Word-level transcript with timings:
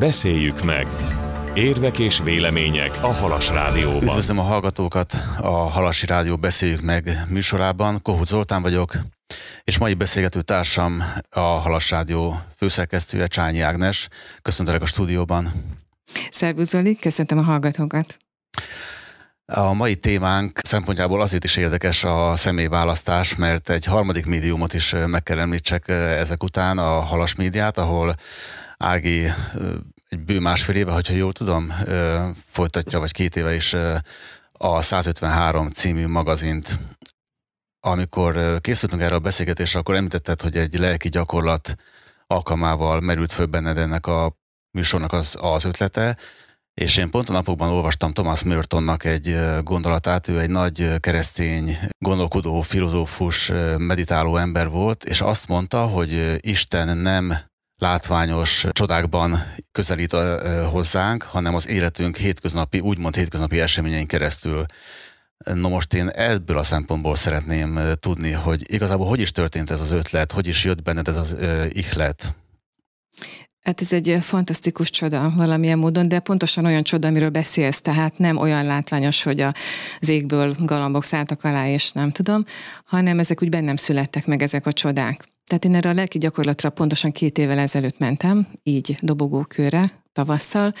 Beszéljük 0.00 0.62
meg! 0.62 0.86
Érvek 1.54 1.98
és 1.98 2.18
vélemények 2.18 3.02
a 3.02 3.12
Halas 3.12 3.48
Rádióban. 3.48 4.02
Üdvözlöm 4.02 4.38
a 4.38 4.42
hallgatókat 4.42 5.14
a 5.40 5.48
Halasi 5.48 6.06
Rádió 6.06 6.36
Beszéljük 6.36 6.80
meg 6.80 7.24
műsorában. 7.28 8.02
Kohut 8.02 8.26
Zoltán 8.26 8.62
vagyok, 8.62 8.92
és 9.64 9.78
mai 9.78 9.94
beszélgető 9.94 10.40
társam 10.40 11.02
a 11.30 11.40
Halas 11.40 11.90
Rádió 11.90 12.40
főszerkesztője 12.56 13.26
Csányi 13.26 13.60
Ágnes. 13.60 14.08
Köszöntelek 14.42 14.82
a 14.82 14.86
stúdióban. 14.86 15.52
Szervusz 16.30 16.68
Zoli, 16.68 16.96
köszöntöm 16.96 17.38
a 17.38 17.42
hallgatókat. 17.42 18.16
A 19.44 19.72
mai 19.72 19.96
témánk 19.96 20.60
szempontjából 20.62 21.20
azért 21.20 21.44
is 21.44 21.56
érdekes 21.56 22.04
a 22.04 22.36
személyválasztás, 22.36 23.36
mert 23.36 23.70
egy 23.70 23.84
harmadik 23.84 24.26
médiumot 24.26 24.74
is 24.74 24.94
meg 25.06 25.22
kell 25.22 25.38
említsek 25.38 25.88
ezek 25.88 26.42
után, 26.42 26.78
a 26.78 27.00
Halas 27.00 27.34
médiát, 27.34 27.78
ahol 27.78 28.14
Ági 28.84 29.32
egy 30.08 30.18
bő 30.18 30.40
másfél 30.40 30.76
éve, 30.76 30.92
hogyha 30.92 31.14
jól 31.14 31.32
tudom, 31.32 31.72
folytatja, 32.46 32.98
vagy 32.98 33.12
két 33.12 33.36
éve 33.36 33.54
is 33.54 33.76
a 34.52 34.82
153 34.82 35.70
című 35.70 36.06
magazint. 36.06 36.78
Amikor 37.80 38.60
készültünk 38.60 39.02
erre 39.02 39.14
a 39.14 39.18
beszélgetésre, 39.18 39.78
akkor 39.78 39.94
említetted, 39.94 40.40
hogy 40.40 40.56
egy 40.56 40.78
lelki 40.78 41.08
gyakorlat 41.08 41.74
alkalmával 42.26 43.00
merült 43.00 43.32
föl 43.32 43.46
benned 43.46 43.78
ennek 43.78 44.06
a 44.06 44.36
műsornak 44.70 45.12
az, 45.12 45.36
az 45.40 45.64
ötlete, 45.64 46.16
és 46.74 46.96
én 46.96 47.10
pont 47.10 47.28
a 47.28 47.32
napokban 47.32 47.70
olvastam 47.70 48.12
Thomas 48.12 48.42
Mertonnak 48.42 49.04
egy 49.04 49.38
gondolatát, 49.62 50.28
ő 50.28 50.40
egy 50.40 50.50
nagy 50.50 51.00
keresztény, 51.00 51.78
gondolkodó, 51.98 52.60
filozófus, 52.60 53.52
meditáló 53.76 54.36
ember 54.36 54.68
volt, 54.68 55.04
és 55.04 55.20
azt 55.20 55.48
mondta, 55.48 55.86
hogy 55.86 56.38
Isten 56.40 56.96
nem 56.96 57.48
látványos 57.80 58.66
csodákban 58.72 59.54
közelít 59.72 60.16
hozzánk, 60.70 61.22
hanem 61.22 61.54
az 61.54 61.68
életünk 61.68 62.16
hétköznapi, 62.16 62.80
úgymond 62.80 63.16
hétköznapi 63.16 63.60
eseményein 63.60 64.06
keresztül. 64.06 64.64
No 65.54 65.68
most 65.68 65.94
én 65.94 66.08
ebből 66.08 66.58
a 66.58 66.62
szempontból 66.62 67.16
szeretném 67.16 67.80
tudni, 68.00 68.30
hogy 68.30 68.72
igazából 68.72 69.06
hogy 69.06 69.20
is 69.20 69.32
történt 69.32 69.70
ez 69.70 69.80
az 69.80 69.90
ötlet, 69.90 70.32
hogy 70.32 70.46
is 70.46 70.64
jött 70.64 70.82
benned 70.82 71.08
ez 71.08 71.16
az 71.16 71.36
ihlet? 71.68 72.34
Hát 73.60 73.80
ez 73.80 73.92
egy 73.92 74.18
fantasztikus 74.20 74.90
csoda 74.90 75.32
valamilyen 75.36 75.78
módon, 75.78 76.08
de 76.08 76.20
pontosan 76.20 76.64
olyan 76.64 76.82
csoda, 76.82 77.08
amiről 77.08 77.30
beszélsz, 77.30 77.80
tehát 77.80 78.18
nem 78.18 78.36
olyan 78.36 78.64
látványos, 78.64 79.22
hogy 79.22 79.40
az 80.00 80.08
égből 80.08 80.54
galambok 80.58 81.04
szálltak 81.04 81.44
alá, 81.44 81.68
és 81.68 81.92
nem 81.92 82.10
tudom, 82.10 82.44
hanem 82.84 83.18
ezek 83.18 83.42
úgy 83.42 83.48
bennem 83.48 83.76
születtek 83.76 84.26
meg 84.26 84.42
ezek 84.42 84.66
a 84.66 84.72
csodák. 84.72 85.29
Tehát 85.50 85.64
én 85.64 85.74
erre 85.74 85.88
a 85.88 85.92
lelki 85.94 86.18
gyakorlatra 86.18 86.70
pontosan 86.70 87.10
két 87.10 87.38
évvel 87.38 87.58
ezelőtt 87.58 87.98
mentem, 87.98 88.48
így 88.62 88.98
dobogókőre, 89.00 90.02
tavasszal, 90.12 90.74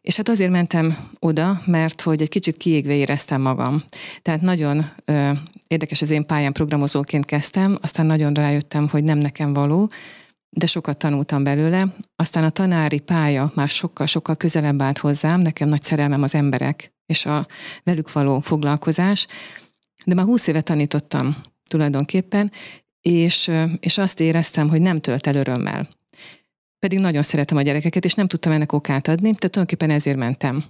és 0.00 0.16
hát 0.16 0.28
azért 0.28 0.50
mentem 0.50 1.08
oda, 1.18 1.62
mert 1.66 2.00
hogy 2.02 2.22
egy 2.22 2.28
kicsit 2.28 2.56
kiégve 2.56 2.94
éreztem 2.94 3.40
magam. 3.40 3.82
Tehát 4.22 4.40
nagyon 4.40 4.90
ö, 5.04 5.30
érdekes 5.66 6.02
az 6.02 6.10
én 6.10 6.26
pályán 6.26 6.52
programozóként 6.52 7.24
kezdtem, 7.24 7.78
aztán 7.80 8.06
nagyon 8.06 8.32
rájöttem, 8.32 8.88
hogy 8.88 9.04
nem 9.04 9.18
nekem 9.18 9.52
való, 9.52 9.90
de 10.50 10.66
sokat 10.66 10.96
tanultam 10.96 11.42
belőle. 11.42 11.94
Aztán 12.16 12.44
a 12.44 12.50
tanári 12.50 12.98
pálya 12.98 13.52
már 13.54 13.68
sokkal-sokkal 13.68 14.36
közelebb 14.36 14.82
állt 14.82 14.98
hozzám, 14.98 15.40
nekem 15.40 15.68
nagy 15.68 15.82
szerelmem 15.82 16.22
az 16.22 16.34
emberek 16.34 16.92
és 17.06 17.26
a 17.26 17.46
velük 17.84 18.12
való 18.12 18.40
foglalkozás, 18.40 19.26
de 20.04 20.14
már 20.14 20.24
húsz 20.24 20.46
éve 20.46 20.60
tanítottam 20.60 21.36
tulajdonképpen, 21.68 22.52
és, 23.06 23.50
és 23.80 23.98
azt 23.98 24.20
éreztem, 24.20 24.68
hogy 24.68 24.80
nem 24.80 25.00
tölt 25.00 25.26
el 25.26 25.34
örömmel. 25.34 25.88
Pedig 26.78 26.98
nagyon 26.98 27.22
szeretem 27.22 27.56
a 27.56 27.62
gyerekeket, 27.62 28.04
és 28.04 28.14
nem 28.14 28.26
tudtam 28.26 28.52
ennek 28.52 28.72
okát 28.72 29.08
adni, 29.08 29.34
tehát 29.34 29.50
tulajdonképpen 29.50 29.90
ezért 29.90 30.16
mentem. 30.16 30.64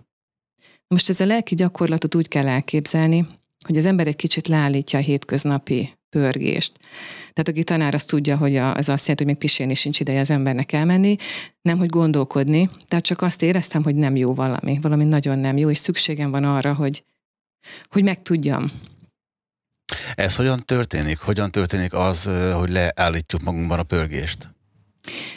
Most 0.88 1.08
ez 1.08 1.20
a 1.20 1.26
lelki 1.26 1.54
gyakorlatot 1.54 2.14
úgy 2.14 2.28
kell 2.28 2.48
elképzelni, 2.48 3.26
hogy 3.66 3.76
az 3.76 3.86
ember 3.86 4.06
egy 4.06 4.16
kicsit 4.16 4.48
leállítja 4.48 4.98
a 4.98 5.02
hétköznapi 5.02 5.92
pörgést. 6.08 6.72
Tehát 7.18 7.48
aki 7.48 7.64
tanár 7.64 7.94
azt 7.94 8.08
tudja, 8.08 8.36
hogy 8.36 8.56
az 8.56 8.88
azt 8.88 9.06
jelenti, 9.06 9.14
hogy 9.14 9.26
még 9.26 9.36
pisélni 9.36 9.74
sincs 9.74 10.00
ideje 10.00 10.20
az 10.20 10.30
embernek 10.30 10.72
elmenni, 10.72 11.16
nem 11.62 11.78
hogy 11.78 11.88
gondolkodni, 11.88 12.70
tehát 12.88 13.04
csak 13.04 13.22
azt 13.22 13.42
éreztem, 13.42 13.82
hogy 13.82 13.94
nem 13.94 14.16
jó 14.16 14.34
valami, 14.34 14.78
valami 14.82 15.04
nagyon 15.04 15.38
nem 15.38 15.56
jó, 15.56 15.70
és 15.70 15.78
szükségem 15.78 16.30
van 16.30 16.44
arra, 16.44 16.74
hogy, 16.74 17.04
hogy 17.88 18.02
megtudjam, 18.02 18.70
ez 20.14 20.36
hogyan 20.36 20.62
történik? 20.64 21.18
Hogyan 21.18 21.50
történik 21.50 21.92
az, 21.92 22.30
hogy 22.52 22.70
leállítjuk 22.70 23.42
magunkban 23.42 23.78
a 23.78 23.82
pörgést? 23.82 24.48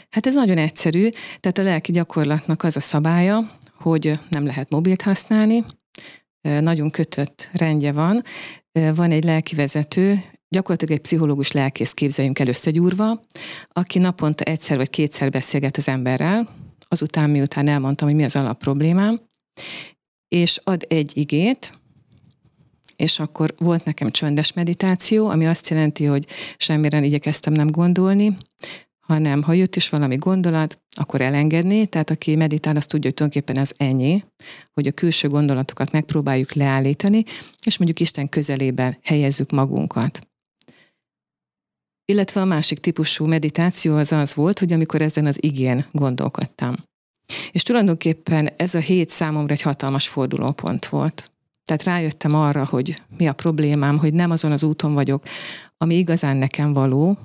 Hát 0.09 0.25
ez 0.25 0.33
nagyon 0.33 0.57
egyszerű. 0.57 1.09
Tehát 1.39 1.57
a 1.57 1.61
lelki 1.61 1.91
gyakorlatnak 1.91 2.63
az 2.63 2.75
a 2.75 2.79
szabálya, 2.79 3.51
hogy 3.75 4.19
nem 4.29 4.45
lehet 4.45 4.69
mobilt 4.69 5.01
használni, 5.01 5.65
nagyon 6.41 6.89
kötött 6.89 7.49
rendje 7.53 7.91
van. 7.91 8.23
Van 8.71 9.11
egy 9.11 9.23
lelkivezető, 9.23 10.23
gyakorlatilag 10.49 10.93
egy 10.93 11.01
pszichológus 11.01 11.51
lelkész 11.51 11.91
képzeljünk 11.91 12.39
el 12.39 12.47
összegyúrva, 12.47 13.21
aki 13.67 13.99
naponta 13.99 14.43
egyszer 14.43 14.77
vagy 14.77 14.89
kétszer 14.89 15.29
beszélget 15.29 15.77
az 15.77 15.87
emberrel, 15.87 16.49
azután 16.87 17.29
miután 17.29 17.67
elmondtam, 17.67 18.07
hogy 18.07 18.17
mi 18.17 18.23
az 18.23 18.35
alapproblémám, 18.35 19.21
és 20.27 20.59
ad 20.63 20.85
egy 20.87 21.17
igét, 21.17 21.78
és 22.99 23.19
akkor 23.19 23.55
volt 23.57 23.85
nekem 23.85 24.11
csöndes 24.11 24.53
meditáció, 24.53 25.27
ami 25.29 25.47
azt 25.47 25.69
jelenti, 25.69 26.05
hogy 26.05 26.25
semmire 26.57 27.03
igyekeztem 27.03 27.53
nem 27.53 27.67
gondolni, 27.67 28.37
hanem 28.99 29.41
ha 29.41 29.53
jött 29.53 29.75
is 29.75 29.89
valami 29.89 30.15
gondolat, 30.15 30.81
akkor 30.95 31.21
elengedni, 31.21 31.85
tehát 31.85 32.09
aki 32.09 32.35
meditál, 32.35 32.75
azt 32.75 32.89
tudja, 32.89 33.09
hogy 33.09 33.13
tulajdonképpen 33.13 33.61
az 33.61 33.73
ennyi, 33.77 34.23
hogy 34.73 34.87
a 34.87 34.91
külső 34.91 35.27
gondolatokat 35.27 35.91
megpróbáljuk 35.91 36.53
leállítani, 36.53 37.23
és 37.63 37.77
mondjuk 37.77 37.99
Isten 37.99 38.29
közelében 38.29 38.97
helyezzük 39.01 39.51
magunkat. 39.51 40.27
Illetve 42.05 42.41
a 42.41 42.45
másik 42.45 42.79
típusú 42.79 43.25
meditáció 43.25 43.95
az 43.95 44.11
az 44.11 44.35
volt, 44.35 44.59
hogy 44.59 44.73
amikor 44.73 45.01
ezen 45.01 45.25
az 45.25 45.43
igén 45.43 45.85
gondolkodtam. 45.91 46.75
És 47.51 47.63
tulajdonképpen 47.63 48.49
ez 48.57 48.75
a 48.75 48.79
hét 48.79 49.09
számomra 49.09 49.53
egy 49.53 49.61
hatalmas 49.61 50.07
fordulópont 50.07 50.85
volt. 50.85 51.28
Tehát 51.69 51.83
rájöttem 51.83 52.35
arra, 52.35 52.65
hogy 52.65 53.01
mi 53.17 53.27
a 53.27 53.33
problémám, 53.33 53.97
hogy 53.97 54.13
nem 54.13 54.31
azon 54.31 54.51
az 54.51 54.63
úton 54.63 54.93
vagyok, 54.93 55.23
ami 55.77 55.95
igazán 55.95 56.37
nekem 56.37 56.73
való, 56.73 57.17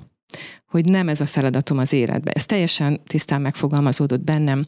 hogy 0.65 0.85
nem 0.85 1.09
ez 1.09 1.21
a 1.21 1.25
feladatom 1.25 1.77
az 1.77 1.93
életben. 1.93 2.33
Ez 2.35 2.45
teljesen 2.45 2.99
tisztán 3.03 3.41
megfogalmazódott 3.41 4.21
bennem 4.21 4.65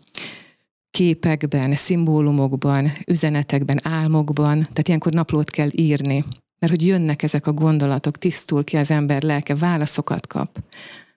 képekben, 0.92 1.76
szimbólumokban, 1.76 2.92
üzenetekben, 3.06 3.80
álmokban, 3.84 4.60
tehát 4.60 4.88
ilyenkor 4.88 5.12
naplót 5.12 5.50
kell 5.50 5.70
írni, 5.72 6.26
mert 6.60 6.74
hogy 6.74 6.86
jönnek 6.86 7.24
ezek 7.24 7.48
a 7.48 7.54
gondolatok, 7.54 8.18
tisztul 8.18 8.64
ki 8.64 8.78
az 8.78 8.92
ember 8.92 9.22
lelke, 9.22 9.56
válaszokat 9.56 10.28
kap 10.28 10.64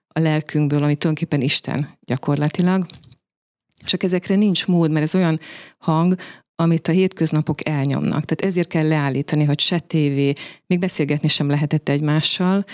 a 0.07 0.19
lelkünkből, 0.19 0.83
ami 0.83 0.95
tulajdonképpen 0.95 1.41
Isten 1.41 1.89
gyakorlatilag. 2.05 2.85
Csak 3.83 4.03
ezekre 4.03 4.35
nincs 4.35 4.67
mód, 4.67 4.91
mert 4.91 5.05
ez 5.05 5.15
olyan 5.15 5.39
hang, 5.77 6.15
amit 6.61 6.87
a 6.87 6.91
hétköznapok 6.91 7.67
elnyomnak. 7.69 8.25
Tehát 8.25 8.41
ezért 8.41 8.67
kell 8.67 8.87
leállítani, 8.87 9.43
hogy 9.43 9.59
se 9.59 9.79
tévé, 9.79 10.33
még 10.67 10.79
beszélgetni 10.79 11.27
sem 11.27 11.49
lehetett 11.49 11.89
egymással, 11.89 12.65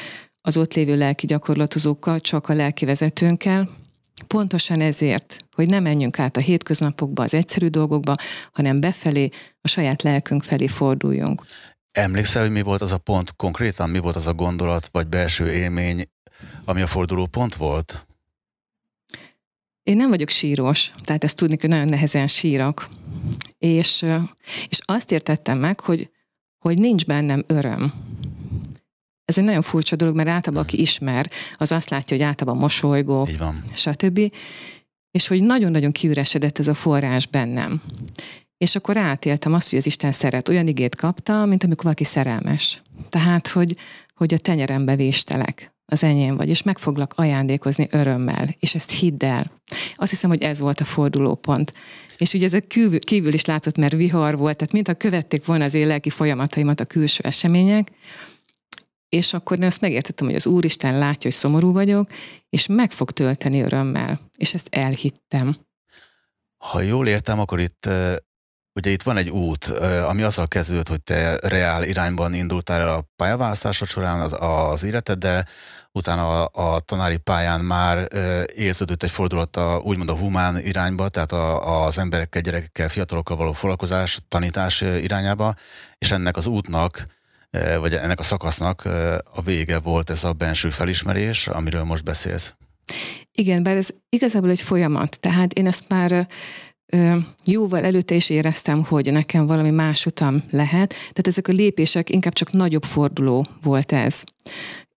az 0.42 0.58
ott 0.58 0.74
lévő 0.74 0.98
lelki 0.98 1.25
gyakorlatozókkal, 1.25 2.20
csak 2.20 2.50
a 2.50 2.53
lelki 2.53 2.86
vezetőnkkel, 2.86 3.70
Pontosan 4.28 4.81
ezért, 4.81 5.46
hogy 5.56 5.70
ne 5.70 5.80
menjünk 5.80 6.20
át 6.20 6.38
a 6.38 6.40
hétköznapokba, 6.40 7.24
az 7.24 7.34
egyszerű 7.34 7.68
dolgokba, 7.68 8.16
hanem 8.52 8.80
befelé, 8.80 9.30
a 9.62 9.68
saját 9.68 10.04
lelkünk 10.04 10.44
felé 10.44 10.68
forduljunk. 10.68 11.46
Emlékszel, 11.92 12.42
hogy 12.42 12.52
mi 12.52 12.62
volt 12.62 12.81
az 12.81 12.92
a 12.92 12.98
pont 12.98 13.36
konkrétan, 13.36 13.90
mi 13.90 14.00
volt 14.00 14.16
az 14.16 14.28
a 14.28 14.34
gondolat 14.34 14.90
vagy 14.92 15.08
belső 15.08 15.52
élmény, 15.52 16.09
ami 16.66 16.81
a 16.81 16.88
forduló 16.88 17.25
pont 17.25 17.56
volt? 17.56 18.08
Én 19.88 19.96
nem 19.96 20.09
vagyok 20.09 20.30
sírós, 20.30 20.94
tehát 21.03 21.24
ezt 21.24 21.36
tudni, 21.36 21.56
hogy 21.60 21.69
nagyon 21.69 21.86
nehezen 21.86 22.28
sírok. 22.28 22.89
És, 23.57 24.06
és 24.69 24.80
azt 24.86 25.12
értettem 25.12 25.60
meg, 25.60 25.80
hogy, 25.80 26.10
hogy 26.57 26.78
nincs 26.78 27.06
bennem 27.06 27.44
öröm. 27.48 27.94
Ez 29.25 29.38
egy 29.38 29.44
nagyon 29.44 29.62
furcsa 29.62 29.95
dolog, 29.95 30.16
mert 30.16 30.28
általában 30.28 30.63
aki 30.63 30.81
ismer, 30.81 31.30
az 31.54 31.72
azt 31.72 31.89
látja, 31.89 32.18
hogy 32.18 32.25
általában 32.25 32.60
mosolygok, 32.60 33.30
stb. 33.74 34.34
És 35.12 35.28
hogy 35.28 35.44
nagyon-nagyon 35.44 35.92
kiüresedett 35.92 36.60
ez 36.60 36.68
a 36.68 36.74
forrás 36.74 37.25
bennem. 37.25 37.81
És 38.57 38.75
akkor 38.75 38.98
átéltem 38.98 39.54
azt, 39.54 39.69
hogy 39.69 39.80
az 39.80 39.86
Isten 39.86 40.12
szeret. 40.12 40.50
Olyan 40.50 40.68
igét 40.68 40.95
kapta, 40.95 41.45
mint 41.45 41.63
amikor 41.63 41.83
valaki 41.83 42.04
szerelmes. 42.04 42.81
Tehát, 43.10 43.48
hogy, 43.48 43.75
hogy 44.16 44.33
a 44.33 44.38
tenyerembe 44.38 44.95
véstelek 44.95 45.76
az 45.92 46.04
enyém 46.04 46.36
vagy, 46.36 46.50
és 46.50 46.63
meg 46.63 46.78
foglak 46.78 47.13
ajándékozni 47.16 47.88
örömmel, 47.92 48.56
és 48.60 48.75
ezt 48.75 48.92
hidd 48.92 49.24
el. 49.24 49.51
Azt 49.95 50.10
hiszem, 50.10 50.30
hogy 50.30 50.42
ez 50.42 50.60
volt 50.60 50.80
a 50.80 50.86
fordulópont. 50.86 51.74
És 52.18 52.34
ugye 52.34 52.45
ezek 52.45 52.68
kívül, 52.68 53.00
kívül 53.00 53.34
is 53.34 53.45
látszott, 53.45 53.78
mert 53.78 53.94
vihar 53.94 54.38
volt, 54.38 54.57
tehát 54.57 54.74
mintha 54.74 54.94
követték 54.94 55.45
volna 55.45 55.63
az 55.63 55.74
én 55.74 55.88
lelki 55.88 56.10
folyamataimat 56.10 56.80
a 56.80 56.86
külső 56.86 57.24
események, 57.24 57.92
és 59.10 59.34
akkor 59.34 59.57
én 59.57 59.63
azt 59.63 59.81
megértettem, 59.81 60.28
hogy 60.28 60.36
az 60.36 60.45
Úristen 60.45 60.98
látja, 60.98 61.22
hogy 61.22 61.31
szomorú 61.31 61.72
vagyok, 61.72 62.10
és 62.50 62.68
meg 62.68 62.92
fog 62.92 63.12
tölteni 63.12 63.62
örömmel. 63.62 64.19
És 64.38 64.54
ezt 64.54 64.68
elhittem. 64.72 65.56
Ha 66.57 66.81
jól 66.81 67.07
értem, 67.07 67.40
akkor 67.40 67.60
itt 67.60 67.90
Ugye 68.77 68.89
itt 68.89 69.03
van 69.03 69.18
egy 69.18 69.29
út, 69.29 69.65
ami 70.07 70.21
azzal 70.21 70.47
kezdődött, 70.47 70.88
hogy 70.89 71.01
te 71.01 71.38
reál 71.41 71.83
irányban 71.83 72.33
indultál 72.33 72.89
a 72.89 73.06
pályaválasztásod 73.15 73.88
során 73.88 74.21
az, 74.21 74.35
az 74.39 74.83
életeddel, 74.83 75.47
utána 75.91 76.45
a, 76.45 76.75
a 76.75 76.79
tanári 76.79 77.18
pályán 77.18 77.62
már 77.62 78.07
érződött 78.56 79.03
egy 79.03 79.12
fordulat 79.12 79.56
a, 79.56 79.81
úgymond 79.83 80.09
a 80.09 80.15
humán 80.15 80.59
irányba, 80.59 81.09
tehát 81.09 81.31
a, 81.31 81.85
az 81.85 81.97
emberekkel, 81.97 82.41
gyerekekkel, 82.41 82.89
fiatalokkal 82.89 83.38
való 83.38 83.51
foglalkozás, 83.51 84.19
tanítás 84.27 84.81
irányába, 84.81 85.53
és 85.97 86.12
ennek 86.12 86.38
az 86.38 86.47
útnak, 86.47 87.07
vagy 87.80 87.94
ennek 87.94 88.19
a 88.19 88.23
szakasznak 88.23 88.85
a 89.33 89.41
vége 89.44 89.80
volt 89.80 90.09
ez 90.09 90.23
a 90.23 90.33
benső 90.33 90.69
felismerés, 90.69 91.47
amiről 91.47 91.83
most 91.83 92.03
beszélsz. 92.03 92.56
Igen, 93.31 93.63
bár 93.63 93.75
ez 93.75 93.89
igazából 94.09 94.50
egy 94.50 94.62
folyamat, 94.62 95.19
tehát 95.19 95.53
én 95.53 95.68
ezt 95.68 95.85
már 95.88 96.27
jóval 97.45 97.84
előtte 97.84 98.16
is 98.16 98.30
éreztem, 98.30 98.84
hogy 98.84 99.12
nekem 99.12 99.45
valami 99.45 99.69
más 99.69 100.06
utam 100.06 100.44
lehet, 100.50 100.89
tehát 100.89 101.28
ezek 101.28 101.48
a 101.48 101.51
lépések 101.51 102.10
inkább 102.10 102.34
csak 102.34 102.51
nagyobb 102.51 102.84
forduló 102.84 103.45
volt 103.62 103.92
ez. 103.92 104.24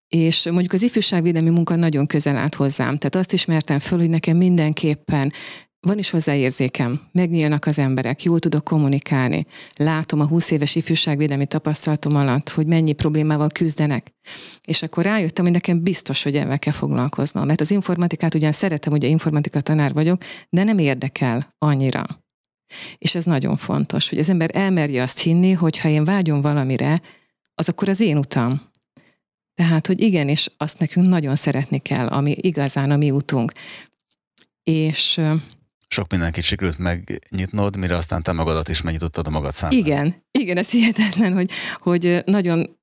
És 0.08 0.44
mondjuk 0.44 0.72
az 0.72 0.82
ifjúságvédelmi 0.82 1.50
munka 1.50 1.76
nagyon 1.76 2.06
közel 2.06 2.36
állt 2.36 2.54
hozzám. 2.54 2.98
Tehát 2.98 3.14
azt 3.14 3.32
ismertem 3.32 3.78
föl, 3.78 3.98
hogy 3.98 4.10
nekem 4.10 4.36
mindenképpen 4.36 5.32
van 5.80 5.98
is 5.98 6.10
hozzáérzékem, 6.10 7.00
megnyílnak 7.12 7.66
az 7.66 7.78
emberek, 7.78 8.22
jól 8.22 8.38
tudok 8.38 8.64
kommunikálni. 8.64 9.46
Látom 9.76 10.20
a 10.20 10.26
20 10.26 10.50
éves 10.50 10.74
ifjúságvédelmi 10.74 11.46
tapasztalatom 11.46 12.16
alatt, 12.16 12.48
hogy 12.48 12.66
mennyi 12.66 12.92
problémával 12.92 13.48
küzdenek. 13.48 14.14
És 14.64 14.82
akkor 14.82 15.04
rájöttem, 15.04 15.44
hogy 15.44 15.52
nekem 15.52 15.82
biztos, 15.82 16.22
hogy 16.22 16.36
ebben 16.36 16.58
kell 16.58 16.72
foglalkoznom. 16.72 17.46
Mert 17.46 17.60
az 17.60 17.70
informatikát 17.70 18.34
ugyan 18.34 18.52
szeretem, 18.52 18.92
ugye 18.92 19.08
informatika 19.08 19.60
tanár 19.60 19.92
vagyok, 19.92 20.22
de 20.50 20.64
nem 20.64 20.78
érdekel 20.78 21.54
annyira. 21.58 22.04
És 22.98 23.14
ez 23.14 23.24
nagyon 23.24 23.56
fontos, 23.56 24.08
hogy 24.08 24.18
az 24.18 24.28
ember 24.28 24.50
elmerje 24.52 25.02
azt 25.02 25.18
hinni, 25.18 25.52
hogy 25.52 25.78
ha 25.78 25.88
én 25.88 26.04
vágyom 26.04 26.40
valamire, 26.40 27.00
az 27.54 27.68
akkor 27.68 27.88
az 27.88 28.00
én 28.00 28.16
utam. 28.16 28.60
Tehát, 29.54 29.86
hogy 29.86 30.00
igenis, 30.00 30.48
azt 30.56 30.78
nekünk 30.78 31.08
nagyon 31.08 31.36
szeretni 31.36 31.78
kell, 31.78 32.06
ami 32.06 32.36
igazán 32.40 32.90
a 32.90 32.96
mi 32.96 33.10
utunk. 33.10 33.52
És 34.62 35.20
sok 35.88 36.10
mindenkit 36.10 36.42
sikerült 36.42 36.78
megnyitnod, 36.78 37.76
mire 37.76 37.96
aztán 37.96 38.22
te 38.22 38.32
magadat 38.32 38.68
is 38.68 38.82
megnyitottad 38.82 39.26
a 39.26 39.30
magad 39.30 39.52
számára. 39.52 39.78
Igen, 39.78 40.14
igen, 40.30 40.56
ez 40.56 40.70
hihetetlen, 40.70 41.32
hogy, 41.32 41.50
hogy 41.80 42.22
nagyon 42.24 42.78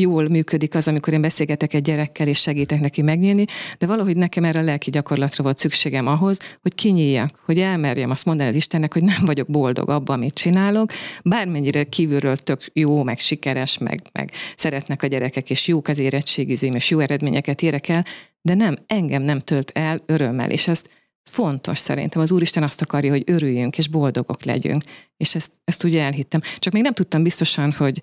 jól 0.00 0.28
működik 0.28 0.74
az, 0.74 0.88
amikor 0.88 1.12
én 1.12 1.20
beszélgetek 1.20 1.74
egy 1.74 1.82
gyerekkel, 1.82 2.26
és 2.26 2.40
segítek 2.40 2.80
neki 2.80 3.02
megnyílni, 3.02 3.44
de 3.78 3.86
valahogy 3.86 4.16
nekem 4.16 4.44
erre 4.44 4.58
a 4.58 4.62
lelki 4.62 4.90
gyakorlatra 4.90 5.44
volt 5.44 5.58
szükségem 5.58 6.06
ahhoz, 6.06 6.38
hogy 6.62 6.74
kinyíljak, 6.74 7.42
hogy 7.44 7.58
elmerjem 7.58 8.10
azt 8.10 8.24
mondani 8.24 8.48
az 8.48 8.54
Istennek, 8.54 8.92
hogy 8.92 9.02
nem 9.02 9.24
vagyok 9.24 9.48
boldog 9.48 9.90
abban, 9.90 10.16
amit 10.16 10.34
csinálok, 10.34 10.92
bármennyire 11.24 11.84
kívülről 11.84 12.36
tök 12.36 12.64
jó, 12.72 13.02
meg 13.02 13.18
sikeres, 13.18 13.78
meg, 13.78 14.02
meg 14.12 14.30
szeretnek 14.56 15.02
a 15.02 15.06
gyerekek, 15.06 15.50
és 15.50 15.66
jók 15.66 15.88
az 15.88 15.98
érettségizőim, 15.98 16.74
és 16.74 16.90
jó 16.90 16.98
eredményeket 16.98 17.62
érek 17.62 17.88
el, 17.88 18.04
de 18.42 18.54
nem, 18.54 18.78
engem 18.86 19.22
nem 19.22 19.40
tölt 19.40 19.70
el 19.74 20.02
örömmel, 20.06 20.50
és 20.50 20.68
ezt 20.68 20.88
fontos 21.22 21.78
szerintem. 21.78 22.22
Az 22.22 22.30
Úristen 22.30 22.62
azt 22.62 22.80
akarja, 22.80 23.10
hogy 23.10 23.22
örüljünk 23.26 23.78
és 23.78 23.88
boldogok 23.88 24.42
legyünk. 24.44 24.82
És 25.16 25.34
ezt, 25.34 25.52
ezt 25.64 25.84
ugye 25.84 26.02
elhittem. 26.02 26.40
Csak 26.58 26.72
még 26.72 26.82
nem 26.82 26.94
tudtam 26.94 27.22
biztosan, 27.22 27.72
hogy 27.72 28.02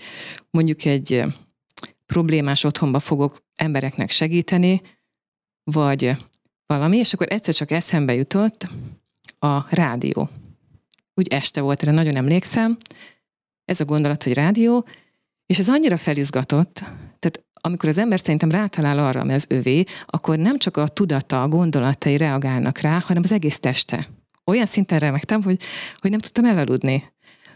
mondjuk 0.49 0.85
egy 0.85 1.23
problémás 2.05 2.63
otthonba 2.63 2.99
fogok 2.99 3.43
embereknek 3.55 4.09
segíteni, 4.09 4.81
vagy 5.63 6.11
valami, 6.65 6.97
és 6.97 7.13
akkor 7.13 7.27
egyszer 7.29 7.53
csak 7.53 7.71
eszembe 7.71 8.13
jutott 8.13 8.67
a 9.39 9.75
rádió. 9.75 10.29
Úgy 11.13 11.27
este 11.27 11.61
volt, 11.61 11.81
erre 11.81 11.91
nagyon 11.91 12.15
emlékszem, 12.15 12.77
ez 13.65 13.79
a 13.79 13.85
gondolat, 13.85 14.23
hogy 14.23 14.33
rádió, 14.33 14.87
és 15.45 15.59
ez 15.59 15.69
annyira 15.69 15.97
felizgatott, 15.97 16.73
tehát 17.19 17.45
amikor 17.61 17.89
az 17.89 17.97
ember 17.97 18.19
szerintem 18.19 18.51
rátalál 18.51 18.99
arra, 18.99 19.19
ami 19.19 19.33
az 19.33 19.45
övé, 19.49 19.83
akkor 20.05 20.37
nem 20.37 20.57
csak 20.57 20.77
a 20.77 20.87
tudata, 20.87 21.41
a 21.41 21.47
gondolatai 21.47 22.17
reagálnak 22.17 22.77
rá, 22.77 22.99
hanem 23.05 23.23
az 23.25 23.31
egész 23.31 23.59
teste. 23.59 24.07
Olyan 24.45 24.65
szinten 24.65 24.99
remektem, 24.99 25.43
hogy, 25.43 25.61
hogy 25.99 26.09
nem 26.11 26.19
tudtam 26.19 26.45
elaludni. 26.45 27.13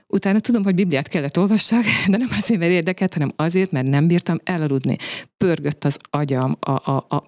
Utána 0.07 0.39
tudom, 0.39 0.63
hogy 0.63 0.75
Bibliát 0.75 1.07
kellett 1.07 1.37
olvassak, 1.37 1.83
de 2.07 2.17
nem 2.17 2.29
azért, 2.37 2.59
mert 2.59 2.71
érdekelt, 2.71 3.13
hanem 3.13 3.31
azért, 3.35 3.71
mert 3.71 3.87
nem 3.87 4.07
bírtam 4.07 4.39
elaludni. 4.43 4.95
Pörgött 5.37 5.85
az 5.85 5.97
agyam, 6.09 6.57
a, 6.59 6.91
a, 6.91 7.05
a, 7.09 7.23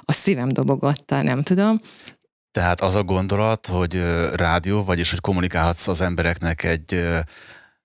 a 0.00 0.12
szívem 0.12 0.48
dobogatta, 0.48 1.22
nem 1.22 1.42
tudom. 1.42 1.80
Tehát 2.50 2.80
az 2.80 2.94
a 2.94 3.02
gondolat, 3.02 3.66
hogy 3.66 4.02
rádió, 4.34 4.84
vagyis 4.84 5.10
hogy 5.10 5.20
kommunikálhatsz 5.20 5.88
az 5.88 6.00
embereknek 6.00 6.64
egy 6.64 7.04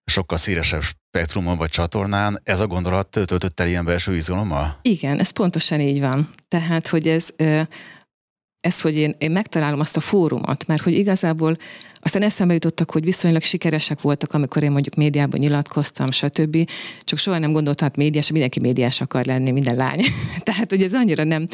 sokkal 0.05 0.37
szélesebb 0.37 0.81
spektrumon 0.81 1.57
vagy 1.57 1.69
csatornán, 1.69 2.41
ez 2.43 2.59
a 2.59 2.67
gondolat 2.67 3.07
töltött 3.07 3.59
el 3.59 3.67
ilyen 3.67 3.85
belső 3.85 4.15
izgalommal? 4.15 4.79
Igen, 4.81 5.19
ez 5.19 5.29
pontosan 5.29 5.79
így 5.79 5.99
van. 5.99 6.33
Tehát, 6.47 6.87
hogy 6.87 7.07
ez, 7.07 7.29
ez 8.59 8.81
hogy 8.81 8.95
én, 8.95 9.15
én 9.17 9.31
megtalálom 9.31 9.79
azt 9.79 9.97
a 9.97 10.01
fórumot, 10.01 10.67
mert 10.67 10.81
hogy 10.81 10.93
igazából 10.93 11.55
aztán 12.03 12.21
eszembe 12.21 12.53
jutottak, 12.53 12.91
hogy 12.91 13.03
viszonylag 13.03 13.41
sikeresek 13.41 14.01
voltak, 14.01 14.33
amikor 14.33 14.63
én 14.63 14.71
mondjuk 14.71 14.95
médiában 14.95 15.39
nyilatkoztam, 15.39 16.11
stb. 16.11 16.69
Csak 16.99 17.19
soha 17.19 17.37
nem 17.37 17.51
gondoltam, 17.51 17.87
hogy 17.87 17.97
médiás, 17.97 18.31
mindenki 18.31 18.59
médiás 18.59 19.01
akar 19.01 19.25
lenni, 19.25 19.51
minden 19.51 19.75
lány. 19.75 20.01
Tehát, 20.43 20.69
hogy 20.69 20.81
ez 20.81 20.93
annyira 20.93 21.23
nem, 21.23 21.47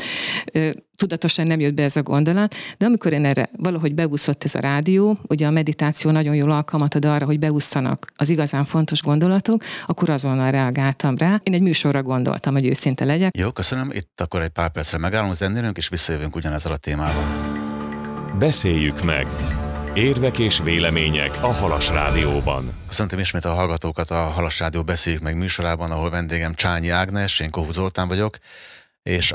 tudatosan 0.95 1.47
nem 1.47 1.59
jött 1.59 1.73
be 1.73 1.83
ez 1.83 1.95
a 1.95 2.03
gondolat, 2.03 2.55
de 2.77 2.85
amikor 2.85 3.13
én 3.13 3.25
erre 3.25 3.49
valahogy 3.57 3.95
beúszott 3.95 4.43
ez 4.43 4.55
a 4.55 4.59
rádió, 4.59 5.17
ugye 5.27 5.47
a 5.47 5.51
meditáció 5.51 6.11
nagyon 6.11 6.35
jól 6.35 6.51
alkalmat 6.51 6.95
ad 6.95 7.05
arra, 7.05 7.25
hogy 7.25 7.39
beúszanak 7.39 8.11
az 8.15 8.29
igazán 8.29 8.65
fontos 8.65 9.01
gondolatok, 9.01 9.63
akkor 9.85 10.09
azonnal 10.09 10.51
reagáltam 10.51 11.17
rá. 11.17 11.39
Én 11.43 11.53
egy 11.53 11.61
műsorra 11.61 12.03
gondoltam, 12.03 12.53
hogy 12.53 12.65
őszinte 12.65 13.05
legyek. 13.05 13.37
Jó, 13.37 13.51
köszönöm. 13.51 13.91
Itt 13.91 14.21
akkor 14.21 14.41
egy 14.41 14.49
pár 14.49 14.71
percre 14.71 14.97
megállunk, 14.97 15.33
zenélünk, 15.33 15.77
és 15.77 15.89
visszajövünk 15.89 16.35
ugyanezzel 16.35 16.71
a 16.71 16.77
témával. 16.77 17.23
Beszéljük 18.39 19.03
meg! 19.03 19.27
Érvek 19.93 20.39
és 20.39 20.59
vélemények 20.59 21.43
a 21.43 21.51
Halas 21.51 21.89
Rádióban. 21.89 22.73
Köszöntöm 22.87 23.19
ismét 23.19 23.45
a 23.45 23.53
hallgatókat 23.53 24.11
a 24.11 24.15
Halas 24.15 24.59
Rádió 24.59 24.83
Beszéljük 24.83 25.21
meg 25.21 25.37
műsorában, 25.37 25.91
ahol 25.91 26.09
vendégem 26.09 26.53
Csányi 26.53 26.89
Ágnes, 26.89 27.39
én 27.39 27.51
Kohu 27.51 27.71
Zoltán 27.71 28.07
vagyok, 28.07 28.37
és 29.03 29.33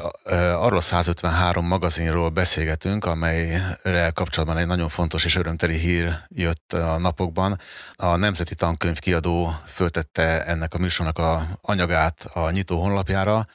arról 0.55 0.81
153 0.81 1.67
magazinról 1.67 2.29
beszélgetünk, 2.29 3.05
amelyre 3.05 4.11
kapcsolatban 4.15 4.59
egy 4.59 4.67
nagyon 4.67 4.89
fontos 4.89 5.25
és 5.25 5.37
örömteli 5.37 5.77
hír 5.77 6.19
jött 6.29 6.73
a 6.73 6.99
napokban. 6.99 7.61
A 7.95 8.17
Nemzeti 8.17 8.55
Tankönyv 8.55 8.99
kiadó 8.99 9.55
föltette 9.67 10.45
ennek 10.45 10.75
a 10.75 10.79
műsornak 10.79 11.19
a 11.19 11.47
anyagát 11.61 12.25
a 12.33 12.51
nyitó 12.51 12.81
honlapjára, 12.81 13.47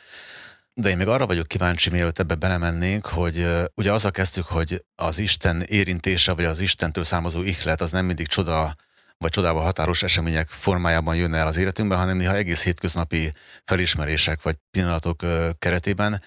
de 0.74 0.90
én 0.90 0.98
még 0.98 1.08
arra 1.08 1.26
vagyok 1.26 1.48
kíváncsi, 1.48 1.90
mielőtt 1.90 2.20
ebbe 2.20 2.36
belemennénk, 2.36 3.06
hogy 3.06 3.48
ugye 3.76 3.92
azzal 3.92 4.12
kezdtük, 4.12 4.46
hogy 4.46 4.86
az 4.96 5.18
Isten 5.18 5.62
érintése, 5.62 6.34
vagy 6.34 6.46
az 6.46 6.60
Istentől 6.60 7.04
származó 7.04 7.42
ihlet, 7.42 7.82
az 7.82 7.92
nem 7.92 8.06
mindig 8.06 8.28
csoda, 8.28 8.76
vagy 9.18 9.32
csodával 9.32 9.64
határos 9.64 10.04
események 10.04 10.50
formájában 10.50 11.16
jönne 11.16 11.38
el 11.38 11.48
az 11.48 11.58
életünkben, 11.58 11.98
hanem 11.98 12.18
néha 12.18 12.36
egész 12.36 12.64
hétköznapi 12.64 13.34
felismerések, 13.66 14.42
vagy 14.42 14.56
pillanatok 14.72 15.26
keretében. 15.60 16.24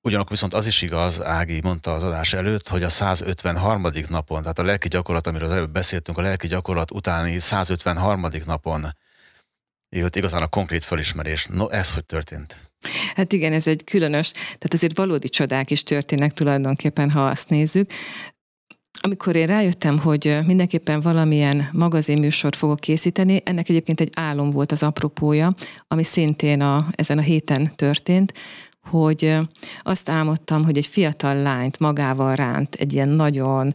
Ugyanakkor 0.00 0.32
viszont 0.32 0.54
az 0.54 0.66
is 0.66 0.82
igaz, 0.82 1.22
Ági 1.22 1.60
mondta 1.62 1.94
az 1.94 2.02
adás 2.02 2.32
előtt, 2.32 2.68
hogy 2.68 2.82
a 2.82 2.88
153. 2.88 3.86
napon, 4.08 4.40
tehát 4.40 4.58
a 4.58 4.64
lelki 4.64 4.88
gyakorlat, 4.88 5.26
amiről 5.26 5.48
az 5.48 5.54
előbb 5.54 5.72
beszéltünk, 5.72 6.18
a 6.18 6.22
lelki 6.22 6.46
gyakorlat 6.46 6.90
utáni 6.90 7.38
153. 7.38 8.26
napon 8.44 8.96
jött 9.88 10.16
igazán 10.16 10.42
a 10.42 10.46
konkrét 10.46 10.84
felismerés. 10.84 11.46
No, 11.46 11.68
ez 11.68 11.92
hogy 11.92 12.04
történt? 12.04 12.71
Hát 13.14 13.32
igen, 13.32 13.52
ez 13.52 13.66
egy 13.66 13.84
különös, 13.84 14.32
tehát 14.32 14.72
azért 14.72 14.96
valódi 14.96 15.28
csodák 15.28 15.70
is 15.70 15.82
történnek 15.82 16.32
tulajdonképpen, 16.32 17.10
ha 17.10 17.24
azt 17.24 17.48
nézzük. 17.48 17.90
Amikor 19.04 19.36
én 19.36 19.46
rájöttem, 19.46 19.98
hogy 19.98 20.38
mindenképpen 20.46 21.00
valamilyen 21.00 21.68
magazinműsort 21.72 22.56
fogok 22.56 22.80
készíteni, 22.80 23.42
ennek 23.44 23.68
egyébként 23.68 24.00
egy 24.00 24.10
álom 24.14 24.50
volt 24.50 24.72
az 24.72 24.82
apropója, 24.82 25.54
ami 25.88 26.02
szintén 26.02 26.60
a, 26.60 26.86
ezen 26.90 27.18
a 27.18 27.22
héten 27.22 27.76
történt, 27.76 28.32
hogy 28.90 29.36
azt 29.82 30.08
álmodtam, 30.08 30.64
hogy 30.64 30.76
egy 30.76 30.86
fiatal 30.86 31.42
lányt 31.42 31.78
magával 31.78 32.34
ránt 32.34 32.74
egy 32.74 32.92
ilyen 32.92 33.08
nagyon 33.08 33.74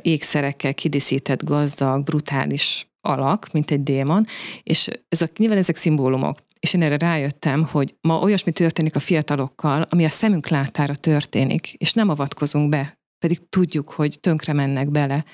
ékszerekkel 0.00 0.74
kidíszített, 0.74 1.44
gazdag, 1.44 2.04
brutális 2.04 2.86
alak, 3.00 3.48
mint 3.52 3.70
egy 3.70 3.82
démon, 3.82 4.26
és 4.62 4.88
ez 5.08 5.22
a, 5.22 5.28
nyilván 5.36 5.58
ezek 5.58 5.76
szimbólumok 5.76 6.38
és 6.62 6.74
én 6.74 6.82
erre 6.82 6.96
rájöttem, 6.96 7.64
hogy 7.64 7.94
ma 8.00 8.18
olyasmi 8.18 8.52
történik 8.52 8.96
a 8.96 9.00
fiatalokkal, 9.00 9.82
ami 9.82 10.04
a 10.04 10.08
szemünk 10.08 10.48
látára 10.48 10.94
történik, 10.94 11.72
és 11.72 11.92
nem 11.92 12.08
avatkozunk 12.08 12.68
be, 12.68 12.98
pedig 13.18 13.48
tudjuk, 13.48 13.90
hogy 13.90 14.20
tönkre 14.20 14.52
mennek 14.52 14.90
bele. 14.90 15.24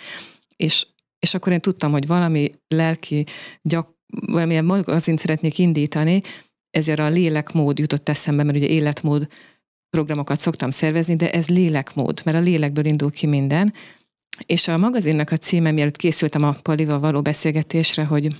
És, 0.57 0.87
és 1.19 1.35
akkor 1.35 1.53
én 1.53 1.61
tudtam, 1.61 1.93
hogy 1.93 2.07
valami 2.07 2.51
lelki, 2.69 3.25
gyak, 3.63 3.95
valamilyen 4.27 4.65
magazint 4.65 5.19
szeretnék 5.19 5.59
indítani, 5.59 6.21
ezért 6.71 6.99
a 6.99 7.09
lélekmód 7.09 7.79
jutott 7.79 8.09
eszembe, 8.09 8.43
mert 8.43 8.57
ugye 8.57 8.67
életmód 8.67 9.27
programokat 9.91 10.39
szoktam 10.39 10.71
szervezni, 10.71 11.17
de 11.17 11.31
ez 11.31 11.49
lélekmód, 11.49 12.21
mert 12.25 12.37
a 12.37 12.41
lélekből 12.41 12.85
indul 12.85 13.11
ki 13.11 13.27
minden, 13.27 13.73
És 14.47 14.69
a 14.69 14.79
magazinnak 14.79 15.31
a 15.31 15.37
címe, 15.37 15.71
mielőtt 15.71 15.97
készültem 15.97 16.43
a 16.43 16.57
Palival 16.63 16.99
való 16.99 17.23
beszélgetésre, 17.23 18.05
hogy, 18.05 18.37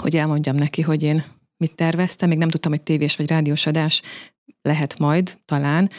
hogy 0.00 0.16
elmondjam 0.16 0.56
neki, 0.56 0.82
hogy 0.82 1.02
én 1.02 1.24
mit 1.60 1.74
terveztem, 1.74 2.28
még 2.28 2.38
nem 2.38 2.48
tudtam, 2.48 2.72
hogy 2.72 2.82
tévés 2.82 3.16
vagy 3.16 3.28
rádiós 3.28 3.66
adás 3.66 4.02
lehet 4.62 4.98
majd, 4.98 5.38
talán, 5.44 5.90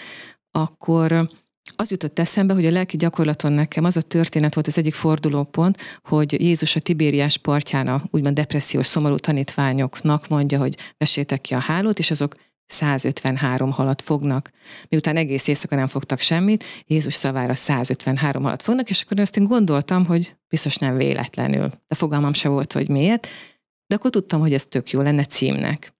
akkor 0.51 1.29
az 1.75 1.91
jutott 1.91 2.19
eszembe, 2.19 2.53
hogy 2.53 2.65
a 2.65 2.71
lelki 2.71 2.97
gyakorlaton 2.97 3.51
nekem 3.51 3.83
az 3.83 3.97
a 3.97 4.01
történet 4.01 4.53
volt 4.53 4.67
az 4.67 4.77
egyik 4.77 4.93
fordulópont, 4.93 5.77
hogy 6.03 6.41
Jézus 6.41 6.75
a 6.75 6.79
Tibériás 6.79 7.37
partján 7.37 7.87
a 7.87 8.01
úgymond 8.11 8.35
depressziós, 8.35 8.85
szomorú 8.85 9.15
tanítványoknak 9.15 10.27
mondja, 10.27 10.59
hogy 10.59 10.77
vessétek 10.97 11.41
ki 11.41 11.53
a 11.53 11.59
hálót, 11.59 11.99
és 11.99 12.11
azok 12.11 12.35
153 12.65 13.71
halat 13.71 14.01
fognak. 14.01 14.51
Miután 14.89 15.17
egész 15.17 15.47
éjszaka 15.47 15.75
nem 15.75 15.87
fogtak 15.87 16.19
semmit, 16.19 16.63
Jézus 16.85 17.13
szavára 17.13 17.53
153 17.53 18.43
halat 18.43 18.61
fognak, 18.61 18.89
és 18.89 19.01
akkor 19.01 19.19
azt 19.19 19.37
én 19.37 19.43
gondoltam, 19.43 20.05
hogy 20.05 20.35
biztos 20.49 20.75
nem 20.75 20.97
véletlenül. 20.97 21.71
De 21.87 21.95
fogalmam 21.95 22.33
se 22.33 22.49
volt, 22.49 22.73
hogy 22.73 22.89
miért, 22.89 23.27
de 23.91 23.97
akkor 23.97 24.11
tudtam, 24.11 24.39
hogy 24.39 24.53
ez 24.53 24.65
tök 24.65 24.89
jó 24.89 25.01
lenne 25.01 25.25
címnek. 25.25 25.93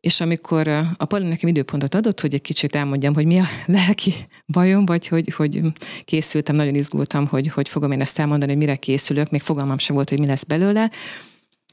És 0.00 0.20
amikor 0.20 0.68
a 0.68 1.04
Pali 1.04 1.26
nekem 1.26 1.48
időpontot 1.48 1.94
adott, 1.94 2.20
hogy 2.20 2.34
egy 2.34 2.40
kicsit 2.40 2.74
elmondjam, 2.74 3.14
hogy 3.14 3.26
mi 3.26 3.38
a 3.38 3.44
lelki 3.66 4.14
bajom, 4.46 4.86
vagy 4.86 5.08
hogy, 5.08 5.34
hogy 5.34 5.60
készültem, 6.04 6.56
nagyon 6.56 6.74
izgultam, 6.74 7.26
hogy, 7.26 7.48
hogy 7.48 7.68
fogom 7.68 7.92
én 7.92 8.00
ezt 8.00 8.18
elmondani, 8.18 8.50
hogy 8.50 8.60
mire 8.60 8.76
készülök, 8.76 9.30
még 9.30 9.40
fogalmam 9.40 9.78
sem 9.78 9.94
volt, 9.94 10.08
hogy 10.08 10.18
mi 10.18 10.26
lesz 10.26 10.44
belőle, 10.44 10.90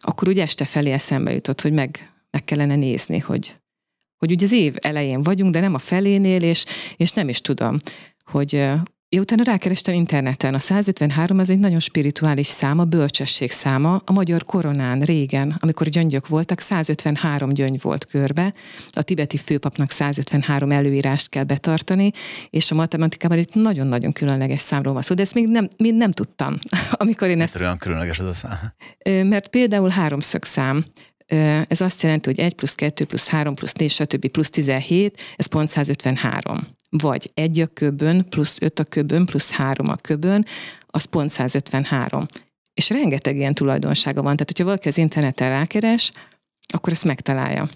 akkor 0.01 0.27
úgy 0.27 0.39
este 0.39 0.65
felé 0.65 0.91
eszembe 0.91 1.34
jutott, 1.34 1.62
hogy 1.62 1.74
meg, 1.74 2.12
meg 2.29 2.43
kellene 2.43 2.75
nézni, 2.75 3.17
hogy, 3.17 3.55
hogy 4.17 4.31
ugye 4.31 4.46
az 4.46 4.51
év 4.51 4.75
elején 4.77 5.22
vagyunk, 5.22 5.53
de 5.53 5.60
nem 5.60 5.74
a 5.74 5.79
felénél, 5.79 6.41
és, 6.41 6.65
és 6.96 7.12
nem 7.12 7.29
is 7.29 7.41
tudom, 7.41 7.77
hogy 8.25 8.70
én 9.11 9.19
utána 9.19 9.43
rákerestem 9.43 9.93
interneten, 9.93 10.53
a 10.53 10.59
153 10.59 11.39
az 11.39 11.49
egy 11.49 11.59
nagyon 11.59 11.79
spirituális 11.79 12.47
szám, 12.47 12.79
a 12.79 12.83
bölcsesség 12.83 13.51
száma, 13.51 14.01
a 14.05 14.11
magyar 14.11 14.43
koronán 14.43 14.99
régen, 14.99 15.55
amikor 15.59 15.87
gyöngyök 15.87 16.27
voltak, 16.27 16.59
153 16.59 17.49
gyöngy 17.53 17.81
volt 17.81 18.05
körbe, 18.05 18.53
a 18.91 19.01
tibeti 19.01 19.37
főpapnak 19.37 19.91
153 19.91 20.71
előírást 20.71 21.29
kell 21.29 21.43
betartani, 21.43 22.11
és 22.49 22.71
a 22.71 22.75
matematikában 22.75 23.37
egy 23.37 23.49
nagyon-nagyon 23.53 24.11
különleges 24.11 24.59
számról 24.59 24.93
van 24.93 25.01
szó, 25.01 25.15
de 25.15 25.21
ezt 25.21 25.33
még 25.33 25.47
nem, 25.47 25.67
még 25.77 25.93
nem 25.93 26.11
tudtam, 26.11 26.57
amikor 26.91 27.27
én 27.27 27.41
ezt... 27.41 27.55
olyan 27.55 27.77
különleges 27.77 28.19
az 28.19 28.25
a 28.25 28.33
szám? 28.33 28.73
Mert 29.27 29.47
például 29.47 29.89
háromszög 29.89 30.43
szám, 30.43 30.85
ez 31.67 31.81
azt 31.81 32.01
jelenti, 32.01 32.29
hogy 32.29 32.39
1 32.39 32.53
plusz 32.53 32.75
2 32.75 33.05
plusz 33.05 33.27
3 33.27 33.55
plusz 33.55 33.73
4, 33.73 33.91
stb. 33.91 34.27
plusz 34.27 34.49
17, 34.49 35.21
ez 35.35 35.45
pont 35.45 35.69
153 35.69 36.79
vagy 36.98 37.31
egy 37.33 37.60
a 37.60 37.67
köbön, 37.67 38.29
plusz 38.29 38.57
öt 38.62 38.79
a 38.79 38.83
köbön, 38.83 39.25
plusz 39.25 39.51
három 39.51 39.89
a 39.89 39.95
köbön, 39.95 40.45
az 40.88 41.03
pont 41.03 41.29
153. 41.29 42.25
És 42.74 42.89
rengeteg 42.89 43.38
ilyen 43.38 43.53
tulajdonsága 43.53 44.21
van. 44.21 44.31
Tehát, 44.31 44.48
hogyha 44.48 44.63
valaki 44.63 44.88
az 44.88 44.98
interneten 44.98 45.50
rákeres, 45.50 46.12
akkor 46.74 46.93
ezt 46.93 47.03
megtalálja. 47.03 47.69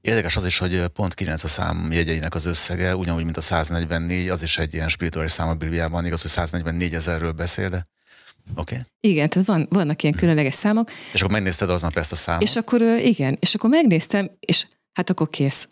Érdekes 0.00 0.36
az 0.36 0.44
is, 0.44 0.58
hogy 0.58 0.86
pont 0.86 1.14
9 1.14 1.44
a 1.44 1.48
szám 1.48 1.92
jegyeinek 1.92 2.34
az 2.34 2.44
összege, 2.44 2.96
ugyanúgy, 2.96 3.24
mint 3.24 3.36
a 3.36 3.40
144, 3.40 4.28
az 4.28 4.42
is 4.42 4.58
egy 4.58 4.74
ilyen 4.74 4.88
spirituális 4.88 5.32
szám 5.32 5.48
a 5.48 5.54
Bibliában, 5.54 6.06
igaz, 6.06 6.20
hogy 6.20 6.30
144 6.30 6.94
ezerről 6.94 7.32
beszél, 7.32 7.68
de 7.68 7.90
Oké. 8.56 8.74
Okay. 8.74 8.86
Igen, 9.00 9.28
tehát 9.28 9.48
van, 9.48 9.66
vannak 9.70 10.02
ilyen 10.02 10.14
különleges 10.14 10.54
számok. 10.54 10.90
És 11.12 11.20
akkor 11.20 11.32
megnézted 11.32 11.70
aznap 11.70 11.96
ezt 11.96 12.12
a 12.12 12.16
számot? 12.16 12.42
És 12.42 12.56
akkor 12.56 12.82
igen, 12.82 13.36
és 13.40 13.54
akkor 13.54 13.70
megnéztem, 13.70 14.30
és 14.40 14.66
hát 14.92 15.10
akkor 15.10 15.30
kész. 15.30 15.68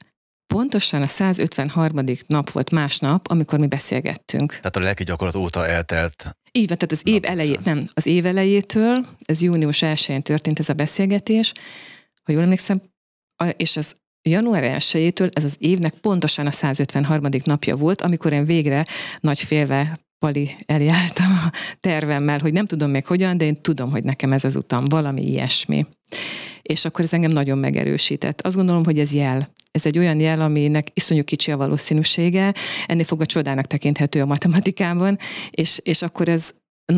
Pontosan 0.55 1.03
a 1.03 1.07
153. 1.07 2.05
nap 2.27 2.51
volt 2.51 2.71
másnap, 2.71 3.29
amikor 3.29 3.59
mi 3.59 3.67
beszélgettünk. 3.67 4.51
Tehát 4.51 4.77
a 4.77 4.81
lelki 4.81 5.05
gyakorlat 5.05 5.37
óta 5.37 5.67
eltelt. 5.67 6.37
Így 6.53 6.69
van, 6.69 6.79
tehát 6.79 6.93
az 6.93 7.01
év 7.05 7.25
elejét, 7.25 7.65
nem, 7.65 7.87
az 7.95 8.07
év 8.07 8.27
elejétől, 8.27 9.07
ez 9.25 9.43
június 9.43 9.79
1-én 9.83 10.23
történt 10.23 10.59
ez 10.59 10.69
a 10.69 10.73
beszélgetés, 10.73 11.53
ha 12.23 12.33
jól 12.33 12.43
emlékszem, 12.43 12.83
és 13.57 13.77
az 13.77 13.95
január 14.23 14.83
1 14.95 15.15
ez 15.33 15.45
az 15.45 15.57
évnek 15.59 15.95
pontosan 15.95 16.47
a 16.47 16.51
153. 16.51 17.27
napja 17.45 17.77
volt, 17.77 18.01
amikor 18.01 18.33
én 18.33 18.45
végre 18.45 18.87
nagy 19.21 19.41
félve 19.41 20.01
Pali 20.19 20.57
eljártam 20.67 21.33
a 21.33 21.53
tervemmel, 21.81 22.39
hogy 22.39 22.53
nem 22.53 22.67
tudom 22.67 22.91
még 22.91 23.07
hogyan, 23.07 23.39
de 23.39 23.45
én 23.45 23.63
tudom, 23.63 23.91
hogy 23.91 24.05
nekem 24.05 24.33
ez 24.33 24.45
az 24.45 24.57
utam, 24.57 24.85
valami 24.85 25.23
ilyesmi. 25.23 25.87
És 26.63 26.85
akkor 26.85 27.05
ez 27.05 27.13
engem 27.13 27.31
nagyon 27.31 27.59
megerősített. 27.59 28.41
Azt 28.41 28.57
gondolom, 28.57 28.85
hogy 28.85 28.99
ez 28.99 29.13
jel 29.13 29.51
ez 29.73 29.87
egy 29.87 29.99
olyan 29.99 30.21
jel, 30.21 30.41
aminek 30.41 30.89
iszonyú 30.95 31.25
kicsi 31.25 31.51
a 31.51 31.57
valószínűsége, 31.57 32.55
ennél 32.87 33.05
fogva 33.05 33.27
csodának 33.27 33.67
tekinthető 33.67 34.21
a 34.21 34.27
matematikában, 34.27 35.19
és, 35.51 35.81
és 35.83 36.03
akkor 36.03 36.29
ez 36.29 36.51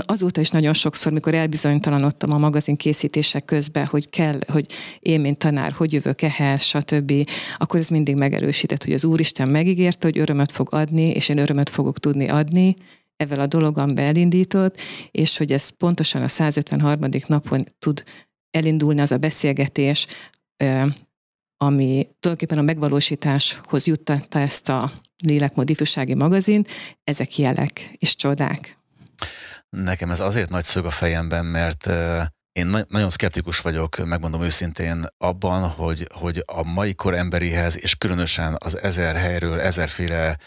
azóta 0.07 0.41
is 0.41 0.51
nagyon 0.51 0.73
sokszor, 0.73 1.13
mikor 1.13 1.35
elbizonytalanodtam 1.35 2.33
a 2.33 2.39
magazin 2.39 2.77
készítések 2.77 3.45
közben, 3.45 3.87
hogy 3.87 4.11
kell, 4.11 4.39
hogy 4.47 4.67
én, 5.01 5.21
mint 5.21 5.39
tanár, 5.39 5.73
hogy 5.73 5.93
jövök 5.93 6.23
ehhez, 6.23 6.63
stb., 6.63 7.13
akkor 7.57 7.81
ez 7.81 7.89
mindig 7.89 8.17
megerősített, 8.17 8.85
hogy 8.85 8.93
az 8.93 9.05
Úristen 9.05 9.49
megígérte, 9.49 10.07
hogy 10.07 10.19
örömöt 10.19 10.53
fog 10.53 10.69
adni, 10.71 11.11
és 11.11 11.29
én 11.29 11.39
örömöt 11.39 11.69
fogok 11.69 11.99
tudni 11.99 12.29
adni, 12.29 12.77
ezzel 13.17 13.41
a 13.41 13.47
dologom 13.47 13.95
beelindított, 13.95 14.81
és 15.11 15.37
hogy 15.37 15.53
ez 15.53 15.69
pontosan 15.69 16.23
a 16.23 16.29
153. 16.29 17.09
napon 17.27 17.65
tud 17.79 18.05
elindulni 18.53 19.01
az 19.01 19.13
a 19.13 19.19
beszélgetés, 19.19 20.07
ami 21.57 22.09
tulajdonképpen 22.21 22.59
a 22.59 22.63
megvalósításhoz 22.63 23.87
juttatta 23.87 24.39
ezt 24.39 24.69
a 24.69 24.93
lélekmód 25.27 25.71
ifjúsági 25.71 26.15
magazin, 26.15 26.67
ezek 27.05 27.39
jelek 27.39 27.91
és 27.97 28.17
csodák. 28.17 28.79
Nekem 29.71 30.11
ez 30.11 30.21
azért 30.21 30.51
nagy 30.51 30.65
szög 30.65 30.85
a 30.85 30.91
fejemben, 30.91 31.47
mert 31.47 31.91
én 32.53 32.67
na- 32.67 32.87
nagyon 32.89 33.11
szkeptikus 33.11 33.61
vagyok, 33.61 34.05
megmondom 34.05 34.43
őszintén, 34.43 35.07
abban, 35.19 35.69
hogy, 35.69 36.09
hogy 36.15 36.43
a 36.47 36.63
mai 36.63 36.95
kor 36.95 37.15
emberihez, 37.15 37.83
és 37.83 37.95
különösen 37.95 38.57
az 38.59 38.79
ezer 38.79 39.17
helyről, 39.17 39.61
ezerféle 39.61 40.39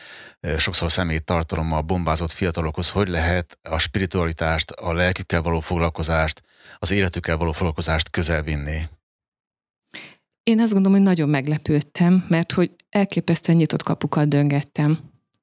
sokszor 0.57 0.91
személy 0.91 1.19
tartalommal 1.19 1.81
bombázott 1.81 2.31
fiatalokhoz, 2.31 2.89
hogy 2.89 3.07
lehet 3.07 3.57
a 3.61 3.77
spiritualitást, 3.77 4.71
a 4.71 4.93
lelkükkel 4.93 5.41
való 5.41 5.59
foglalkozást, 5.59 6.41
az 6.77 6.91
életükkel 6.91 7.37
való 7.37 7.51
foglalkozást 7.51 8.09
közel 8.09 8.43
vinni. 8.43 8.81
Én 10.43 10.59
azt 10.59 10.73
gondolom, 10.73 10.97
hogy 10.97 11.07
nagyon 11.07 11.29
meglepődtem, 11.29 12.25
mert 12.27 12.51
hogy 12.51 12.71
elképesztően 12.89 13.57
nyitott 13.57 13.83
kapukat 13.83 14.27
döngettem. 14.27 14.99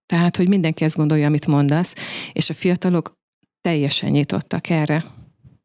Tehát, 0.07 0.37
hogy 0.37 0.49
mindenki 0.49 0.85
ezt 0.85 0.97
gondolja, 0.97 1.26
amit 1.26 1.47
mondasz, 1.47 1.95
és 2.33 2.50
a 2.50 2.54
fiatalok 2.54 3.12
teljesen 3.61 4.11
nyitottak 4.11 4.69
erre. 4.69 5.04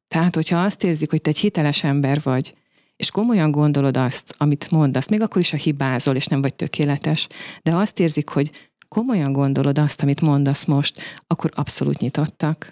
Tehát, 0.08 0.36
hogyha 0.36 0.64
azt 0.64 0.84
érzik, 0.84 1.10
hogy 1.10 1.22
te 1.22 1.30
egy 1.30 1.38
hiteles 1.38 1.84
ember 1.84 2.20
vagy, 2.24 2.56
és 2.96 3.12
komolyan 3.12 3.52
gondolod 3.52 3.98
azt, 3.98 4.36
amit 4.38 4.72
mondasz, 4.72 5.08
még 5.08 5.22
akkor 5.22 5.42
is, 5.42 5.50
ha 5.50 5.58
hibázol, 5.58 6.16
és 6.16 6.26
nem 6.26 6.42
vagy 6.42 6.56
tökéletes, 6.56 7.28
de 7.64 7.76
azt 7.76 8.00
érzik, 8.00 8.30
hogy 8.30 8.52
komolyan 8.88 9.32
gondolod 9.32 9.78
azt, 9.78 10.02
amit 10.02 10.22
mondasz 10.22 10.66
most, 10.66 11.02
akkor 11.28 11.52
abszolút 11.54 12.00
nyitottak. 12.00 12.72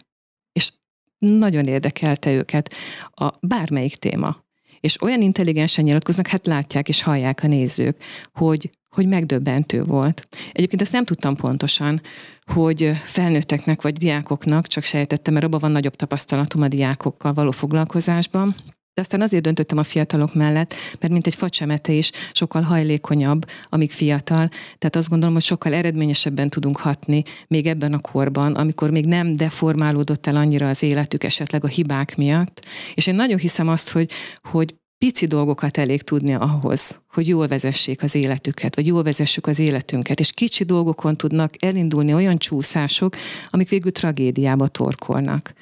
És 0.52 0.72
nagyon 1.18 1.64
érdekelte 1.64 2.32
őket 2.32 2.74
a 3.12 3.30
bármelyik 3.40 3.96
téma 3.96 4.46
és 4.86 5.02
olyan 5.02 5.22
intelligensen 5.22 5.84
nyilatkoznak, 5.84 6.28
hát 6.28 6.48
látják 6.48 6.90
és 6.90 7.02
hallják 7.02 7.44
a 7.44 7.48
nézők, 7.48 7.98
hogy, 8.34 8.70
hogy 8.90 9.08
megdöbbentő 9.08 9.84
volt. 9.84 10.28
Egyébként 10.52 10.82
ezt 10.82 10.92
nem 10.92 11.06
tudtam 11.06 11.36
pontosan, 11.36 12.02
hogy 12.54 12.92
felnőtteknek 13.04 13.82
vagy 13.82 13.94
diákoknak, 13.94 14.68
csak 14.68 14.84
sejtettem, 14.84 15.34
mert 15.34 15.46
abban 15.46 15.60
van 15.60 15.72
nagyobb 15.72 15.96
tapasztalatom 15.96 16.62
a 16.62 16.68
diákokkal 16.68 17.34
való 17.34 17.52
foglalkozásban, 17.52 18.56
de 18.96 19.02
aztán 19.02 19.22
azért 19.22 19.44
döntöttem 19.44 19.78
a 19.78 19.84
fiatalok 19.84 20.34
mellett, 20.34 20.74
mert 21.00 21.14
mint 21.14 21.28
egy 21.28 21.36
facsemete 21.36 21.92
is 21.92 22.12
sokkal 22.32 22.62
hajlékonyabb, 22.62 23.46
amíg 23.64 23.92
fiatal. 23.92 24.50
Tehát 24.78 24.96
azt 24.96 25.10
gondolom, 25.10 25.34
hogy 25.34 25.44
sokkal 25.44 25.74
eredményesebben 25.74 26.50
tudunk 26.50 26.78
hatni 26.78 27.24
még 27.48 27.68
ebben 27.68 27.94
a 27.94 28.00
korban, 28.00 28.56
amikor 28.56 28.90
még 28.90 29.06
nem 29.06 29.36
deformálódott 29.36 30.28
el 30.28 30.36
annyira 30.36 30.70
az 30.70 30.84
életük 30.84 31.24
esetleg 31.24 31.64
a 31.64 31.68
hibák 31.68 32.18
miatt. 32.18 32.66
És 32.94 33.08
én 33.08 33.16
nagyon 33.16 33.40
hiszem 33.40 33.68
azt, 33.68 33.90
hogy, 33.90 34.12
hogy 34.50 34.76
pici 35.06 35.26
dolgokat 35.26 35.78
elég 35.78 36.02
tudni 36.02 36.34
ahhoz, 36.34 37.00
hogy 37.08 37.28
jól 37.28 37.48
vezessék 37.48 38.04
az 38.04 38.16
életüket, 38.16 38.76
vagy 38.76 38.88
jól 38.88 39.04
vezessük 39.04 39.48
az 39.48 39.60
életünket, 39.60 40.20
és 40.20 40.32
kicsi 40.32 40.64
dolgokon 40.64 41.18
tudnak 41.18 41.64
elindulni 41.64 42.14
olyan 42.14 42.38
csúszások, 42.38 43.16
amik 43.50 43.70
végül 43.70 43.92
tragédiába 43.92 44.68
torkolnak. 44.68 45.54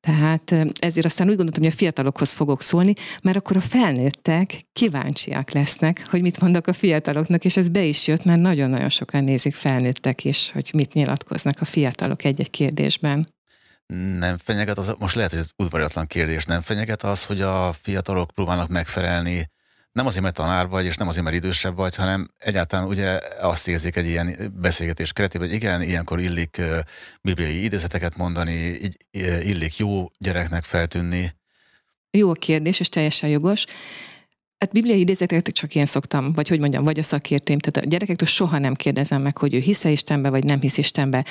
Tehát 0.00 0.54
ezért 0.78 1.06
aztán 1.06 1.28
úgy 1.28 1.34
gondoltam, 1.34 1.62
hogy 1.62 1.72
a 1.72 1.76
fiatalokhoz 1.76 2.32
fogok 2.32 2.62
szólni, 2.62 2.94
mert 3.22 3.36
akkor 3.36 3.56
a 3.56 3.60
felnőttek 3.60 4.60
kíváncsiak 4.72 5.50
lesznek, 5.50 6.06
hogy 6.10 6.22
mit 6.22 6.40
mondok 6.40 6.66
a 6.66 6.72
fiataloknak, 6.72 7.44
és 7.44 7.56
ez 7.56 7.68
be 7.68 7.84
is 7.84 8.06
jött, 8.06 8.24
mert 8.24 8.40
nagyon-nagyon 8.40 8.88
sokan 8.88 9.24
nézik 9.24 9.54
felnőttek 9.54 10.24
is, 10.24 10.50
hogy 10.50 10.70
mit 10.74 10.92
nyilatkoznak 10.92 11.60
a 11.60 11.64
fiatalok 11.64 12.24
egy-egy 12.24 12.50
kérdésben. 12.50 13.34
Nem 14.18 14.38
fenyeget 14.38 14.78
az, 14.78 14.94
most 14.98 15.14
lehet, 15.14 15.30
hogy 15.30 15.40
ez 15.40 15.50
udvariatlan 15.56 16.06
kérdés, 16.06 16.44
nem 16.44 16.62
fenyeget 16.62 17.02
az, 17.02 17.24
hogy 17.24 17.40
a 17.40 17.72
fiatalok 17.82 18.30
próbálnak 18.30 18.68
megfelelni 18.68 19.50
nem 19.96 20.06
azért, 20.06 20.22
mert 20.22 20.34
tanár 20.34 20.68
vagy, 20.68 20.84
és 20.84 20.96
nem 20.96 21.08
azért, 21.08 21.24
mert 21.24 21.36
idősebb 21.36 21.76
vagy, 21.76 21.96
hanem 21.96 22.28
egyáltalán 22.38 22.86
ugye 22.86 23.20
azt 23.40 23.68
érzik 23.68 23.96
egy 23.96 24.06
ilyen 24.06 24.52
beszélgetés 24.60 25.12
keretében, 25.12 25.46
hogy 25.48 25.56
igen, 25.56 25.82
ilyenkor 25.82 26.20
illik 26.20 26.60
bibliai 27.22 27.64
idézeteket 27.64 28.16
mondani, 28.16 28.78
illik 29.42 29.76
jó 29.76 30.10
gyereknek 30.18 30.64
feltűnni. 30.64 31.34
Jó 32.10 32.30
a 32.30 32.32
kérdés, 32.32 32.80
és 32.80 32.88
teljesen 32.88 33.28
jogos. 33.28 33.64
Hát 34.58 34.72
bibliai 34.72 35.00
idézeteket 35.00 35.48
csak 35.48 35.74
én 35.74 35.86
szoktam, 35.86 36.32
vagy 36.32 36.48
hogy 36.48 36.60
mondjam, 36.60 36.84
vagy 36.84 36.98
a 36.98 37.02
szakértőim. 37.02 37.58
Tehát 37.58 37.86
a 37.86 37.90
gyerekektől 37.90 38.28
soha 38.28 38.58
nem 38.58 38.74
kérdezem 38.74 39.22
meg, 39.22 39.38
hogy 39.38 39.54
ő 39.54 39.58
hisze 39.58 39.90
Istenbe, 39.90 40.30
vagy 40.30 40.44
nem 40.44 40.60
hisz 40.60 40.76
Istenbe. 40.76 41.24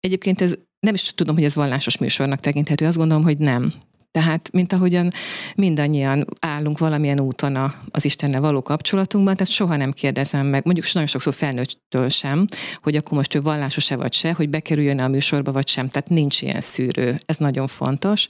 Egyébként 0.00 0.40
ez 0.40 0.54
nem 0.80 0.94
is 0.94 1.14
tudom, 1.14 1.34
hogy 1.34 1.44
ez 1.44 1.54
vallásos 1.54 1.98
műsornak 1.98 2.40
tekinthető. 2.40 2.86
Azt 2.86 2.96
gondolom, 2.96 3.24
hogy 3.24 3.38
nem. 3.38 3.72
Tehát, 4.10 4.50
mint 4.52 4.72
ahogyan 4.72 5.10
mindannyian 5.54 6.24
állunk 6.40 6.78
valamilyen 6.78 7.20
úton 7.20 7.56
az 7.90 8.04
Istennel 8.04 8.40
való 8.40 8.62
kapcsolatunkban, 8.62 9.36
tehát 9.36 9.52
soha 9.52 9.76
nem 9.76 9.92
kérdezem 9.92 10.46
meg, 10.46 10.64
mondjuk 10.64 10.92
nagyon 10.92 11.08
sokszor 11.08 11.34
felnőttől 11.34 12.08
sem, 12.08 12.46
hogy 12.82 12.96
akkor 12.96 13.16
most 13.16 13.34
ő 13.34 13.42
vallásos-e 13.42 13.96
vagy 13.96 14.12
se, 14.12 14.32
hogy 14.32 14.50
bekerüljön 14.50 15.00
a 15.00 15.08
műsorba 15.08 15.52
vagy 15.52 15.68
sem. 15.68 15.88
Tehát 15.88 16.08
nincs 16.08 16.42
ilyen 16.42 16.60
szűrő. 16.60 17.20
Ez 17.26 17.36
nagyon 17.36 17.66
fontos. 17.66 18.26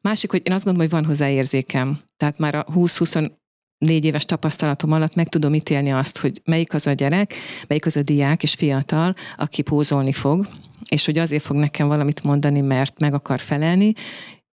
Másik, 0.00 0.30
hogy 0.30 0.42
én 0.44 0.52
azt 0.52 0.64
gondolom, 0.64 0.90
hogy 0.90 1.00
van 1.00 1.08
hozzá 1.08 1.30
érzékem. 1.30 1.98
Tehát 2.16 2.38
már 2.38 2.54
a 2.54 2.64
20-20 2.74 3.30
négy 3.78 4.04
éves 4.04 4.24
tapasztalatom 4.24 4.92
alatt 4.92 5.14
meg 5.14 5.28
tudom 5.28 5.54
ítélni 5.54 5.92
azt, 5.92 6.18
hogy 6.18 6.40
melyik 6.44 6.74
az 6.74 6.86
a 6.86 6.92
gyerek, 6.92 7.34
melyik 7.66 7.86
az 7.86 7.96
a 7.96 8.02
diák 8.02 8.42
és 8.42 8.54
fiatal, 8.54 9.14
aki 9.36 9.62
pózolni 9.62 10.12
fog, 10.12 10.48
és 10.88 11.04
hogy 11.04 11.18
azért 11.18 11.42
fog 11.42 11.56
nekem 11.56 11.88
valamit 11.88 12.22
mondani, 12.22 12.60
mert 12.60 12.98
meg 12.98 13.14
akar 13.14 13.40
felelni, 13.40 13.92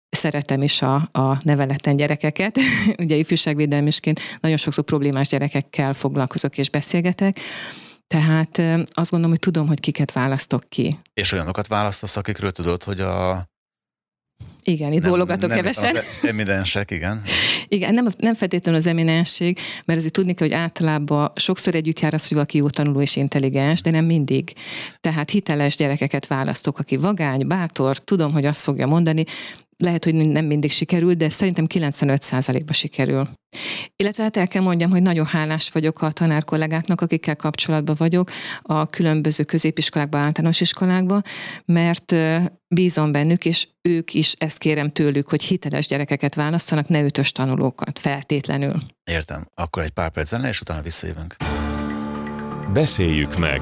szeretem 0.08 0.62
is 0.62 0.82
a, 0.82 0.94
a 1.12 1.40
neveleten 1.42 1.96
gyerekeket. 1.96 2.58
Ugye 2.98 3.14
ifjúságvédelmisként 3.14 4.20
nagyon 4.40 4.56
sokszor 4.56 4.84
problémás 4.84 5.28
gyerekekkel 5.28 5.94
foglalkozok 5.94 6.58
és 6.58 6.70
beszélgetek. 6.70 7.38
Tehát 8.06 8.58
azt 8.90 9.10
gondolom, 9.10 9.30
hogy 9.30 9.40
tudom, 9.40 9.66
hogy 9.66 9.80
kiket 9.80 10.12
választok 10.12 10.62
ki. 10.68 10.98
És 11.14 11.32
olyanokat 11.32 11.66
választasz, 11.66 12.16
akikről 12.16 12.50
tudod, 12.50 12.82
hogy 12.82 13.00
a 13.00 13.44
igen, 14.68 14.92
itt 14.92 15.02
nem, 15.02 15.10
bólogatok 15.10 15.48
nem 15.48 15.58
kevesen. 15.58 15.96
Az 15.96 16.28
eminensek, 16.28 16.90
igen. 16.90 17.22
Igen, 17.68 17.94
nem, 17.94 18.06
nem 18.18 18.34
feltétlenül 18.34 18.80
az 18.80 18.86
eminenség, 18.86 19.58
mert 19.84 19.98
azért 19.98 20.12
tudni 20.12 20.34
kell, 20.34 20.48
hogy 20.48 20.56
általában 20.56 21.32
sokszor 21.34 21.74
együtt 21.74 22.00
jár 22.00 22.14
az, 22.14 22.22
hogy 22.22 22.32
valaki 22.32 22.56
jó 22.56 22.68
tanuló 22.68 23.00
és 23.00 23.16
intelligens, 23.16 23.80
de 23.80 23.90
nem 23.90 24.04
mindig. 24.04 24.52
Tehát 25.00 25.30
hiteles 25.30 25.76
gyerekeket 25.76 26.26
választok, 26.26 26.78
aki 26.78 26.96
vagány, 26.96 27.46
bátor, 27.46 27.98
tudom, 27.98 28.32
hogy 28.32 28.44
azt 28.44 28.62
fogja 28.62 28.86
mondani, 28.86 29.24
lehet, 29.76 30.04
hogy 30.04 30.14
nem 30.14 30.44
mindig 30.44 30.70
sikerül, 30.70 31.14
de 31.14 31.28
szerintem 31.28 31.66
95%-ba 31.74 32.72
sikerül. 32.72 33.28
Illetve 33.96 34.22
hát 34.22 34.36
el 34.36 34.48
kell 34.48 34.62
mondjam, 34.62 34.90
hogy 34.90 35.02
nagyon 35.02 35.26
hálás 35.26 35.70
vagyok 35.70 36.02
a 36.02 36.10
tanár 36.10 36.44
kollégáknak, 36.44 37.00
akikkel 37.00 37.36
kapcsolatban 37.36 37.94
vagyok 37.98 38.30
a 38.62 38.86
különböző 38.86 39.44
középiskolákban, 39.44 40.20
általános 40.20 40.60
iskolákban, 40.60 41.24
mert 41.64 42.14
bízom 42.68 43.12
bennük, 43.12 43.44
és 43.44 43.68
ők 43.82 44.14
is 44.14 44.34
ezt 44.38 44.58
kérem 44.58 44.90
tőlük, 44.90 45.28
hogy 45.28 45.42
hiteles 45.42 45.86
gyerekeket 45.86 46.34
választanak, 46.34 46.88
ne 46.88 47.04
ötös 47.04 47.32
tanulókat, 47.32 47.98
feltétlenül. 47.98 48.82
Értem. 49.04 49.46
Akkor 49.54 49.82
egy 49.82 49.90
pár 49.90 50.10
perc 50.10 50.28
zene, 50.28 50.48
és 50.48 50.60
utána 50.60 50.82
visszajövünk. 50.82 51.36
Beszéljük 52.72 53.38
meg! 53.38 53.60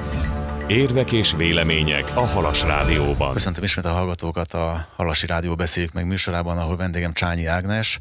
Érvek 0.67 1.11
és 1.11 1.31
vélemények 1.31 2.15
a 2.15 2.25
Halas 2.25 2.61
Rádióban. 2.61 3.33
Köszöntöm 3.33 3.63
ismét 3.63 3.85
a 3.85 3.91
hallgatókat 3.91 4.53
a 4.53 4.87
Halasi 4.95 5.25
Rádió 5.25 5.55
Beszéljük 5.55 5.93
meg 5.93 6.07
műsorában, 6.07 6.57
ahol 6.57 6.77
vendégem 6.77 7.13
Csányi 7.13 7.45
Ágnes, 7.45 7.99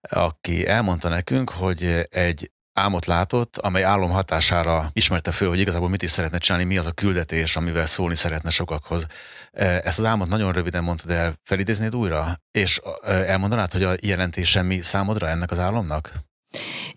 aki 0.00 0.66
elmondta 0.66 1.08
nekünk, 1.08 1.50
hogy 1.50 2.06
egy 2.10 2.50
álmot 2.72 3.06
látott, 3.06 3.58
amely 3.58 3.82
álom 3.82 4.10
hatására 4.10 4.90
ismerte 4.92 5.30
föl, 5.30 5.48
hogy 5.48 5.58
igazából 5.58 5.88
mit 5.88 6.02
is 6.02 6.10
szeretne 6.10 6.38
csinálni, 6.38 6.66
mi 6.66 6.78
az 6.78 6.86
a 6.86 6.92
küldetés, 6.92 7.56
amivel 7.56 7.86
szólni 7.86 8.14
szeretne 8.14 8.50
sokakhoz. 8.50 9.06
Ezt 9.52 9.98
az 9.98 10.04
álmot 10.04 10.28
nagyon 10.28 10.52
röviden 10.52 10.84
mondtad 10.84 11.10
el, 11.10 11.34
felidéznéd 11.42 11.96
újra? 11.96 12.40
És 12.50 12.80
elmondanád, 13.02 13.72
hogy 13.72 13.82
a 13.82 13.94
jelentése 14.00 14.62
mi 14.62 14.82
számodra 14.82 15.28
ennek 15.28 15.50
az 15.50 15.58
álomnak? 15.58 16.12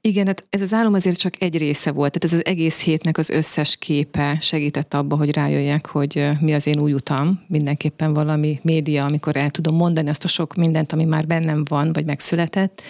Igen, 0.01 0.25
hát 0.25 0.43
ez 0.49 0.61
az 0.61 0.73
álom 0.73 0.93
azért 0.93 1.17
csak 1.17 1.33
egy 1.41 1.57
része 1.57 1.91
volt, 1.91 2.11
tehát 2.11 2.33
ez 2.33 2.39
az 2.39 2.51
egész 2.51 2.81
hétnek 2.81 3.17
az 3.17 3.29
összes 3.29 3.75
képe 3.75 4.37
segített 4.41 4.93
abba, 4.93 5.15
hogy 5.15 5.35
rájöjjek, 5.35 5.85
hogy 5.85 6.29
mi 6.39 6.53
az 6.53 6.67
én 6.67 6.79
új 6.79 6.93
utam, 6.93 7.45
mindenképpen 7.47 8.13
valami 8.13 8.59
média, 8.61 9.05
amikor 9.05 9.35
el 9.35 9.49
tudom 9.49 9.75
mondani 9.75 10.09
azt 10.09 10.23
a 10.23 10.27
sok 10.27 10.55
mindent, 10.55 10.91
ami 10.91 11.05
már 11.05 11.27
bennem 11.27 11.63
van, 11.69 11.93
vagy 11.93 12.05
megszületett. 12.05 12.81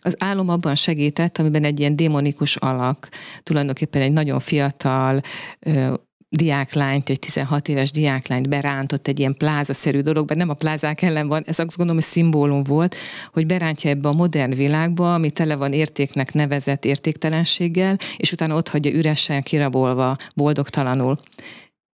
Az 0.00 0.16
álom 0.18 0.48
abban 0.48 0.74
segített, 0.74 1.38
amiben 1.38 1.64
egy 1.64 1.80
ilyen 1.80 1.96
démonikus 1.96 2.56
alak, 2.56 3.08
tulajdonképpen 3.42 4.02
egy 4.02 4.12
nagyon 4.12 4.40
fiatal, 4.40 5.20
diáklányt, 6.28 7.08
egy 7.08 7.18
16 7.18 7.68
éves 7.68 7.90
diáklányt 7.90 8.48
berántott 8.48 9.06
egy 9.06 9.18
ilyen 9.18 9.34
plázaszerű 9.34 10.00
dologba, 10.00 10.34
nem 10.34 10.48
a 10.48 10.54
plázák 10.54 11.02
ellen 11.02 11.28
van, 11.28 11.42
ez 11.46 11.58
azt 11.58 11.76
gondolom, 11.76 12.02
hogy 12.02 12.10
szimbólum 12.10 12.62
volt, 12.62 12.96
hogy 13.32 13.46
berántja 13.46 13.90
ebbe 13.90 14.08
a 14.08 14.12
modern 14.12 14.54
világba, 14.54 15.14
ami 15.14 15.30
tele 15.30 15.56
van 15.56 15.72
értéknek 15.72 16.32
nevezett 16.32 16.84
értéktelenséggel, 16.84 17.96
és 18.16 18.32
utána 18.32 18.56
ott 18.56 18.68
hagyja 18.68 18.92
üresen, 18.92 19.42
kirabolva, 19.42 20.16
boldogtalanul. 20.34 21.18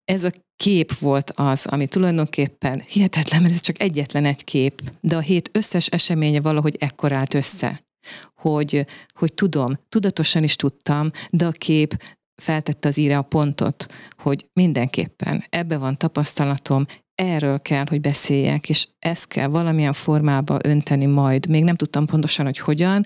Ez 0.05 0.23
a 0.23 0.31
kép 0.55 0.93
volt 0.97 1.31
az, 1.35 1.65
ami 1.65 1.87
tulajdonképpen 1.87 2.83
hihetetlen, 2.87 3.41
mert 3.41 3.53
ez 3.53 3.61
csak 3.61 3.81
egyetlen 3.81 4.25
egy 4.25 4.43
kép, 4.43 4.81
de 5.01 5.15
a 5.15 5.19
hét 5.19 5.49
összes 5.53 5.87
eseménye 5.87 6.41
valahogy 6.41 6.75
ekkor 6.79 7.11
állt 7.11 7.33
össze 7.33 7.79
hogy, 8.35 8.85
hogy 9.13 9.33
tudom, 9.33 9.79
tudatosan 9.89 10.43
is 10.43 10.55
tudtam, 10.55 11.11
de 11.29 11.45
a 11.45 11.51
kép 11.51 11.97
feltette 12.39 12.87
az 12.87 12.97
íre 12.97 13.17
a 13.17 13.21
pontot, 13.21 13.87
hogy 14.17 14.49
mindenképpen 14.53 15.43
ebbe 15.49 15.77
van 15.77 15.97
tapasztalatom, 15.97 16.85
erről 17.15 17.61
kell, 17.61 17.85
hogy 17.89 18.01
beszéljek, 18.01 18.69
és 18.69 18.87
ezt 18.99 19.27
kell 19.27 19.47
valamilyen 19.47 19.93
formába 19.93 20.57
önteni 20.63 21.05
majd. 21.05 21.47
Még 21.47 21.63
nem 21.63 21.75
tudtam 21.75 22.05
pontosan, 22.05 22.45
hogy 22.45 22.57
hogyan, 22.57 23.05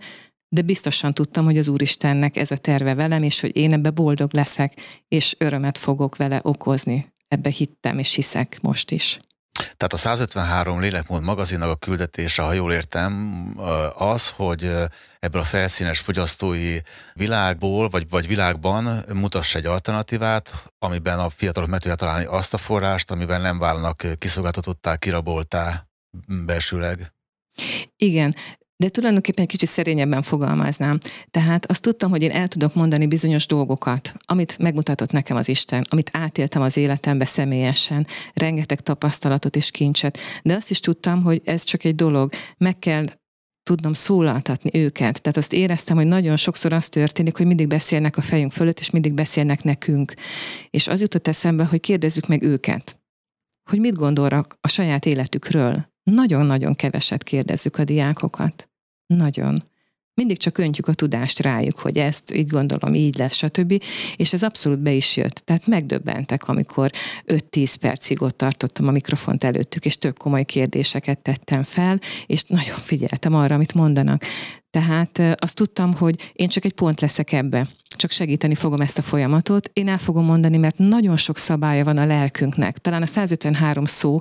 de 0.50 0.62
biztosan 0.62 1.14
tudtam, 1.14 1.46
hogy 1.46 1.58
az 1.58 1.68
Úristennek 1.68 2.38
ez 2.38 2.52
a 2.52 2.58
terve 2.58 2.94
velem, 2.94 3.24
és 3.24 3.40
hogy 3.40 3.56
én 3.58 3.74
ebbe 3.74 3.90
boldog 3.90 4.34
leszek, 4.34 4.74
és 5.08 5.36
örömet 5.38 5.78
fogok 5.78 6.16
vele 6.16 6.40
okozni. 6.44 7.14
Ebbe 7.28 7.50
hittem, 7.50 7.98
és 7.98 8.14
hiszek 8.14 8.60
most 8.62 8.92
is. 8.92 9.20
Tehát 9.54 9.94
a 9.94 9.98
153 9.98 10.80
lélekmód 10.80 11.24
magazinnak 11.24 11.70
a 11.70 11.76
küldetése, 11.76 12.42
ha 12.42 12.54
jól 12.54 12.74
értem, 12.74 13.44
az, 13.96 14.30
hogy 14.30 14.72
ebből 15.20 15.42
a 15.42 15.46
felszínes 15.46 16.00
fogyasztói 16.00 16.78
világból, 17.14 17.90
vagy, 17.90 18.10
vagy 18.10 18.28
világban 18.28 19.06
mutass 19.14 19.56
egy 19.56 19.66
alternatívát, 19.66 20.72
amiben 20.80 21.20
a 21.20 21.30
fiatalok 21.30 21.70
meg 21.70 21.80
tudják 21.80 22.00
találni 22.00 22.26
azt 22.26 22.54
a 22.54 22.58
forrást, 22.58 23.12
amiben 23.12 23.42
nem 23.42 23.60
válnak 23.60 24.08
kiszolgáltatottá, 24.18 24.96
kiraboltá 24.96 25.88
belsőleg. 26.46 27.14
Igen, 27.96 28.36
de 28.78 28.90
tulajdonképpen 28.90 29.44
egy 29.44 29.50
kicsit 29.50 29.70
szerényebben 29.70 30.22
fogalmaznám. 30.22 31.00
Tehát 31.32 31.66
azt 31.66 31.82
tudtam, 31.82 32.10
hogy 32.10 32.22
én 32.22 32.32
el 32.32 32.48
tudok 32.48 32.74
mondani 32.74 33.08
bizonyos 33.08 33.46
dolgokat, 33.46 34.14
amit 34.26 34.58
megmutatott 34.58 35.12
nekem 35.12 35.38
az 35.38 35.50
Isten, 35.50 35.86
amit 35.90 36.10
átéltem 36.14 36.62
az 36.62 36.78
életembe 36.78 37.26
személyesen, 37.26 38.08
rengeteg 38.34 38.80
tapasztalatot 38.80 39.56
és 39.56 39.72
kincset, 39.72 40.18
de 40.44 40.56
azt 40.56 40.70
is 40.70 40.80
tudtam, 40.80 41.24
hogy 41.24 41.42
ez 41.44 41.64
csak 41.64 41.84
egy 41.84 41.96
dolog, 41.96 42.32
meg 42.58 42.80
kell 42.80 43.06
tudnom 43.64 43.94
szólaltatni 43.94 44.80
őket. 44.80 45.22
Tehát 45.22 45.38
azt 45.38 45.54
éreztem, 45.54 45.96
hogy 45.96 46.06
nagyon 46.06 46.38
sokszor 46.38 46.74
az 46.74 46.90
történik, 46.90 47.38
hogy 47.38 47.46
mindig 47.46 47.68
beszélnek 47.68 48.18
a 48.18 48.22
fejünk 48.22 48.52
fölött, 48.52 48.80
és 48.80 48.90
mindig 48.90 49.14
beszélnek 49.14 49.64
nekünk. 49.64 50.14
És 50.70 50.88
az 50.88 51.02
jutott 51.02 51.28
eszembe, 51.28 51.66
hogy 51.66 51.80
kérdezzük 51.80 52.28
meg 52.28 52.44
őket, 52.44 53.02
hogy 53.70 53.80
mit 53.80 53.96
gondolnak 53.96 54.58
a 54.62 54.68
saját 54.68 55.06
életükről. 55.06 55.93
Nagyon-nagyon 56.04 56.76
keveset 56.76 57.24
kérdezzük 57.24 57.78
a 57.78 57.84
diákokat. 57.84 58.70
Nagyon. 59.06 59.64
Mindig 60.16 60.38
csak 60.38 60.58
öntjük 60.58 60.88
a 60.88 60.94
tudást 60.94 61.40
rájuk, 61.40 61.80
hogy 61.80 61.98
ezt 61.98 62.34
így 62.34 62.48
gondolom, 62.48 62.94
így 62.94 63.18
lesz, 63.18 63.36
stb. 63.36 63.84
És 64.16 64.34
ez 64.34 64.44
abszolút 64.44 64.80
be 64.80 64.92
is 64.92 65.18
jött. 65.18 65.36
Tehát 65.36 65.68
megdöbbentek, 65.68 66.48
amikor 66.48 66.90
5-10 67.26 67.74
percig 67.80 68.22
ott 68.22 68.38
tartottam 68.38 68.88
a 68.88 68.92
mikrofont 68.92 69.44
előttük, 69.44 69.86
és 69.86 69.98
tök 69.98 70.18
komoly 70.18 70.44
kérdéseket 70.44 71.20
tettem 71.20 71.64
fel, 71.64 72.00
és 72.26 72.44
nagyon 72.44 72.76
figyeltem 72.76 73.36
arra, 73.36 73.56
amit 73.56 73.74
mondanak. 73.74 74.24
Tehát 74.70 75.22
azt 75.40 75.56
tudtam, 75.56 75.94
hogy 75.94 76.32
én 76.34 76.48
csak 76.48 76.66
egy 76.66 76.74
pont 76.74 77.02
leszek 77.02 77.32
ebbe 77.32 77.68
csak 77.96 78.12
segíteni 78.12 78.56
fogom 78.56 78.82
ezt 78.82 78.98
a 78.98 79.02
folyamatot. 79.02 79.70
Én 79.74 79.88
el 79.88 79.98
fogom 79.98 80.26
mondani, 80.26 80.58
mert 80.58 80.78
nagyon 80.78 81.18
sok 81.18 81.38
szabálya 81.38 81.84
van 81.84 81.98
a 81.98 82.06
lelkünknek. 82.06 82.78
Talán 82.78 83.02
a 83.02 83.06
153 83.06 83.86
szó 83.86 84.20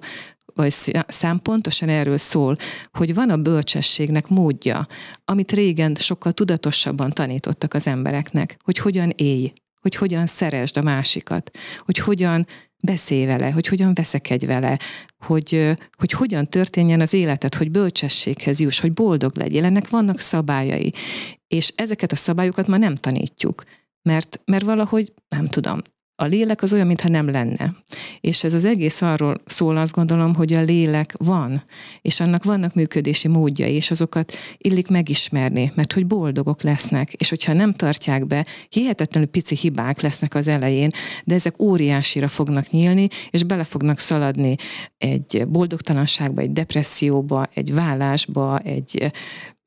vagy 0.55 0.75
szám 1.09 1.41
pontosan 1.43 1.89
erről 1.89 2.19
szól, 2.19 2.57
hogy 2.93 3.15
van 3.15 3.31
a 3.31 3.37
bölcsességnek 3.37 4.29
módja, 4.29 4.87
amit 5.25 5.53
régen 5.53 5.95
sokkal 5.95 6.33
tudatosabban 6.33 7.11
tanítottak 7.11 7.75
az 7.75 7.87
embereknek, 7.87 8.57
hogy 8.65 8.79
hogyan 8.79 9.13
élj, 9.17 9.53
hogy 9.81 9.95
hogyan 9.95 10.27
szeresd 10.27 10.77
a 10.77 10.83
másikat, 10.83 11.51
hogy 11.85 11.99
hogyan 11.99 12.47
beszélj 12.83 13.27
vele, 13.27 13.51
hogy 13.51 13.67
hogyan 13.67 13.95
veszekedj 13.95 14.47
vele, 14.47 14.79
hogy, 15.19 15.77
hogy 15.97 16.13
hogyan 16.13 16.49
történjen 16.49 17.01
az 17.01 17.13
életed, 17.13 17.55
hogy 17.55 17.71
bölcsességhez 17.71 18.61
juss, 18.61 18.81
hogy 18.81 18.93
boldog 18.93 19.37
legyél. 19.37 19.65
Ennek 19.65 19.89
vannak 19.89 20.21
szabályai. 20.21 20.93
És 21.49 21.73
ezeket 21.77 22.13
a 22.13 22.17
szabályokat 22.17 22.67
ma 22.67 22.77
nem 22.77 22.95
tanítjuk, 22.95 23.63
mert, 24.03 24.41
mert 24.45 24.65
valahogy, 24.65 25.13
nem 25.29 25.47
tudom, 25.47 25.81
a 26.23 26.27
lélek 26.27 26.63
az 26.63 26.73
olyan, 26.73 26.87
mintha 26.87 27.09
nem 27.09 27.31
lenne. 27.31 27.75
És 28.21 28.45
ez 28.45 28.55
az 28.55 28.65
egész 28.65 29.03
arról 29.03 29.35
szól, 29.45 29.77
azt 29.77 29.93
gondolom, 29.93 30.35
hogy 30.35 30.53
a 30.53 30.61
lélek 30.61 31.15
van, 31.19 31.63
és 32.03 32.21
annak 32.21 32.45
vannak 32.45 32.75
működési 32.75 33.29
módjai, 33.29 33.75
és 33.75 33.91
azokat 33.91 34.33
illik 34.59 34.89
megismerni, 34.89 35.73
mert 35.75 35.93
hogy 35.93 36.07
boldogok 36.07 36.63
lesznek, 36.63 37.13
és 37.13 37.29
hogyha 37.29 37.53
nem 37.53 37.75
tartják 37.75 38.27
be, 38.27 38.47
hihetetlenül 38.69 39.29
pici 39.29 39.57
hibák 39.57 40.01
lesznek 40.01 40.35
az 40.35 40.49
elején, 40.49 40.91
de 41.25 41.35
ezek 41.35 41.63
óriásira 41.63 42.29
fognak 42.29 42.71
nyílni, 42.71 43.09
és 43.31 43.43
bele 43.43 43.65
fognak 43.65 43.99
szaladni 43.99 44.57
egy 44.99 45.45
boldogtalanságba, 45.49 46.41
egy 46.41 46.53
depresszióba, 46.53 47.47
egy 47.55 47.75
vállásba, 47.75 48.59
egy 48.59 49.13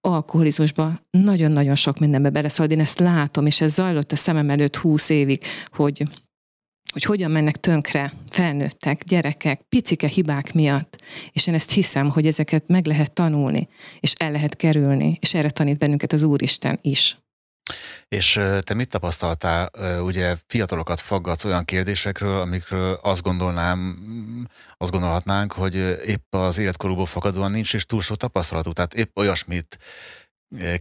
alkoholizmusba 0.02 1.00
nagyon-nagyon 1.12 1.76
sok 1.76 2.00
mindenbe 2.00 2.30
beleszalad. 2.30 2.72
Én 2.72 2.80
ezt 2.80 3.00
látom, 3.00 3.46
és 3.46 3.62
ez 3.62 3.74
zajlott 3.74 4.12
a 4.12 4.16
szemem 4.16 4.50
előtt 4.50 4.76
húsz 4.76 5.10
évig, 5.10 5.44
hogy 5.72 6.08
hogy 6.96 7.04
hogyan 7.04 7.32
mennek 7.32 7.56
tönkre 7.56 8.12
felnőttek, 8.30 9.04
gyerekek, 9.04 9.62
picike 9.62 10.08
hibák 10.08 10.54
miatt. 10.54 11.02
És 11.32 11.48
én 11.48 11.54
ezt 11.54 11.72
hiszem, 11.72 12.10
hogy 12.10 12.28
ezeket 12.28 12.64
meg 12.68 12.86
lehet 12.86 13.14
tanulni, 13.14 13.68
és 14.00 14.14
el 14.18 14.32
lehet 14.32 14.56
kerülni, 14.56 15.18
és 15.22 15.34
erre 15.34 15.50
tanít 15.50 15.78
bennünket 15.78 16.14
az 16.14 16.24
Úristen 16.24 16.80
is. 16.82 17.18
És 18.08 18.40
te 18.62 18.74
mit 18.74 18.90
tapasztaltál? 18.90 19.70
Ugye 20.02 20.36
fiatalokat 20.48 21.02
faggatsz 21.02 21.44
olyan 21.44 21.66
kérdésekről, 21.66 22.42
amikről 22.42 23.00
azt 23.02 23.22
gondolnám, 23.22 23.98
azt 24.78 24.92
gondolhatnánk, 24.92 25.52
hogy 25.52 25.76
épp 26.06 26.36
az 26.36 26.58
életkorúból 26.58 27.06
fakadóan 27.06 27.52
nincs 27.52 27.74
is 27.74 27.86
túl 27.86 28.02
sok 28.02 28.18
tapasztalatuk. 28.18 28.74
Tehát 28.74 28.94
épp 28.94 29.18
olyasmit 29.18 29.78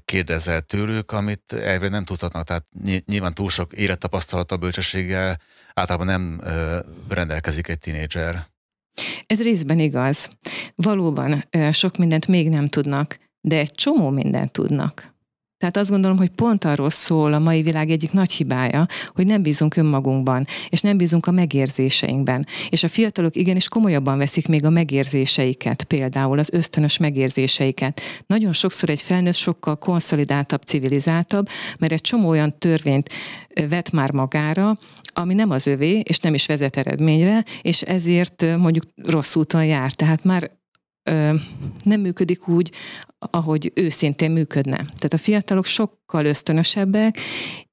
kérdezel 0.05 0.61
tőlük, 0.61 1.13
amit 1.13 1.53
elvére 1.53 1.91
nem 1.91 2.05
tudhatnak. 2.05 2.45
Tehát 2.45 2.67
nyilván 3.07 3.35
túl 3.35 3.51
sok 3.51 3.73
élettapasztalata, 3.73 4.57
bölcsességgel 4.57 5.41
általában 5.75 6.07
nem 6.07 6.41
rendelkezik 7.09 7.69
egy 7.69 7.79
tinédzser. 7.79 8.45
Ez 9.27 9.43
részben 9.43 9.79
igaz. 9.79 10.31
Valóban 10.75 11.45
sok 11.73 11.97
mindent 11.97 12.27
még 12.27 12.49
nem 12.49 12.69
tudnak, 12.69 13.19
de 13.41 13.59
egy 13.59 13.71
csomó 13.71 14.11
mindent 14.11 14.53
tudnak. 14.53 15.13
Tehát 15.59 15.77
azt 15.77 15.91
gondolom, 15.91 16.17
hogy 16.17 16.31
pont 16.31 16.65
arról 16.65 16.91
szól 16.91 17.33
a 17.33 17.39
mai 17.39 17.63
világ 17.63 17.91
egyik 17.91 18.13
nagy 18.13 18.33
hibája, 18.33 18.87
hogy 19.09 19.27
nem 19.27 19.43
bízunk 19.43 19.77
önmagunkban, 19.77 20.47
és 20.69 20.81
nem 20.81 20.97
bízunk 20.97 21.27
a 21.27 21.31
megérzéseinkben. 21.31 22.47
És 22.69 22.83
a 22.83 22.89
fiatalok 22.89 23.37
igenis 23.37 23.69
komolyabban 23.69 24.19
veszik 24.19 24.49
még 24.49 24.65
a 24.65 24.71
megérzéseiket, 24.71 25.85
például 25.85 26.39
az 26.39 26.53
ösztönös 26.53 26.97
megérzéseiket. 26.97 28.01
Nagyon 28.27 28.53
sokszor 28.53 28.89
egy 28.89 29.03
felnőtt 29.03 29.35
sokkal 29.35 29.77
konszolidáltabb, 29.79 30.63
civilizáltabb, 30.63 31.49
mert 31.79 31.93
egy 31.93 32.01
csomó 32.01 32.29
olyan 32.29 32.59
törvényt 32.59 33.09
vet 33.69 33.93
már 33.93 34.13
magára, 34.13 34.79
ami 35.15 35.35
nem 35.35 35.51
az 35.51 35.67
övé, 35.67 35.99
és 35.99 36.19
nem 36.19 36.35
is 36.35 36.47
vezet 36.47 36.77
eredményre, 36.77 37.45
és 37.63 37.83
ezért 37.83 38.57
mondjuk 38.57 38.85
rossz 39.03 39.35
úton 39.35 39.65
jár. 39.65 39.93
Tehát 39.93 40.25
már 40.25 40.51
nem 41.83 42.01
működik 42.01 42.49
úgy, 42.49 42.73
ahogy 43.19 43.73
őszintén 43.75 44.31
működne. 44.31 44.77
Tehát 44.77 45.13
a 45.13 45.19
fiatalok 45.19 45.65
sokkal 45.65 46.25
ösztönösebbek, 46.25 47.19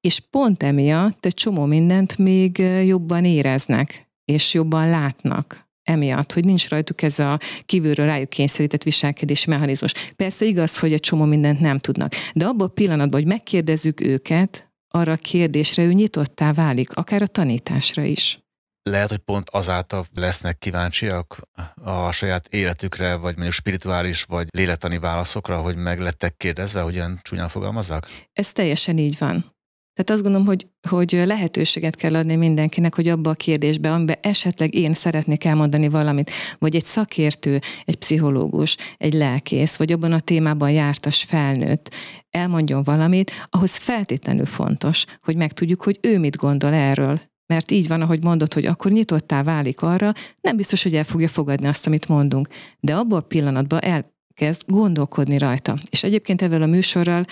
és 0.01 0.19
pont 0.19 0.63
emiatt 0.63 1.25
egy 1.25 1.33
csomó 1.33 1.65
mindent 1.65 2.17
még 2.17 2.57
jobban 2.85 3.25
éreznek, 3.25 4.09
és 4.25 4.53
jobban 4.53 4.89
látnak 4.89 5.69
emiatt, 5.83 6.31
hogy 6.31 6.45
nincs 6.45 6.69
rajtuk 6.69 7.01
ez 7.01 7.19
a 7.19 7.39
kívülről 7.65 8.05
rájuk 8.05 8.29
kényszerített 8.29 8.83
viselkedési 8.83 9.49
mechanizmus. 9.49 9.93
Persze 10.15 10.45
igaz, 10.45 10.79
hogy 10.79 10.93
egy 10.93 10.99
csomó 10.99 11.23
mindent 11.23 11.59
nem 11.59 11.79
tudnak, 11.79 12.13
de 12.33 12.45
abban 12.45 12.67
a 12.67 12.71
pillanatban, 12.71 13.19
hogy 13.21 13.29
megkérdezzük 13.29 14.01
őket, 14.01 14.70
arra 14.91 15.11
a 15.11 15.15
kérdésre 15.15 15.83
ő 15.83 15.93
nyitottá 15.93 16.53
válik, 16.53 16.93
akár 16.93 17.21
a 17.21 17.27
tanításra 17.27 18.03
is. 18.03 18.39
Lehet, 18.83 19.09
hogy 19.09 19.17
pont 19.17 19.49
azáltal 19.49 20.05
lesznek 20.13 20.57
kíváncsiak 20.57 21.41
a 21.83 22.11
saját 22.11 22.47
életükre, 22.47 23.15
vagy 23.15 23.33
mondjuk 23.33 23.53
spirituális, 23.53 24.23
vagy 24.23 24.47
lélektani 24.51 24.99
válaszokra, 24.99 25.61
hogy 25.61 25.75
meg 25.75 25.99
lettek 25.99 26.37
kérdezve, 26.37 26.81
hogyan 26.81 27.19
csúnyán 27.21 27.49
fogalmazzak? 27.49 28.09
Ez 28.33 28.51
teljesen 28.51 28.97
így 28.97 29.15
van. 29.19 29.55
Tehát 29.93 30.09
azt 30.09 30.21
gondolom, 30.21 30.47
hogy, 30.47 30.67
hogy 30.89 31.21
lehetőséget 31.25 31.95
kell 31.95 32.15
adni 32.15 32.35
mindenkinek, 32.35 32.95
hogy 32.95 33.07
abba 33.07 33.29
a 33.29 33.33
kérdésbe, 33.33 33.91
amiben 33.91 34.17
esetleg 34.21 34.75
én 34.75 34.93
szeretnék 34.93 35.43
elmondani 35.45 35.89
valamit, 35.89 36.31
vagy 36.59 36.75
egy 36.75 36.83
szakértő, 36.83 37.59
egy 37.85 37.95
pszichológus, 37.95 38.77
egy 38.97 39.13
lelkész, 39.13 39.77
vagy 39.77 39.91
abban 39.91 40.11
a 40.11 40.19
témában 40.19 40.71
jártas 40.71 41.23
felnőtt 41.23 41.93
elmondjon 42.29 42.83
valamit, 42.83 43.31
ahhoz 43.49 43.75
feltétlenül 43.75 44.45
fontos, 44.45 45.05
hogy 45.21 45.35
megtudjuk, 45.35 45.83
hogy 45.83 45.99
ő 46.01 46.19
mit 46.19 46.35
gondol 46.35 46.73
erről, 46.73 47.21
mert 47.45 47.71
így 47.71 47.87
van, 47.87 48.01
ahogy 48.01 48.23
mondod, 48.23 48.53
hogy 48.53 48.65
akkor 48.65 48.91
nyitottá 48.91 49.43
válik 49.43 49.81
arra, 49.81 50.13
nem 50.41 50.55
biztos, 50.55 50.83
hogy 50.83 50.95
el 50.95 51.03
fogja 51.03 51.27
fogadni 51.27 51.67
azt, 51.67 51.87
amit 51.87 52.07
mondunk, 52.07 52.47
de 52.79 52.95
abban 52.95 53.19
a 53.19 53.21
pillanatban 53.21 53.79
elkezd 53.79 54.61
gondolkodni 54.67 55.37
rajta. 55.37 55.77
És 55.89 56.03
egyébként 56.03 56.41
ezzel 56.41 56.61
a 56.61 56.65
műsorral, 56.65 57.25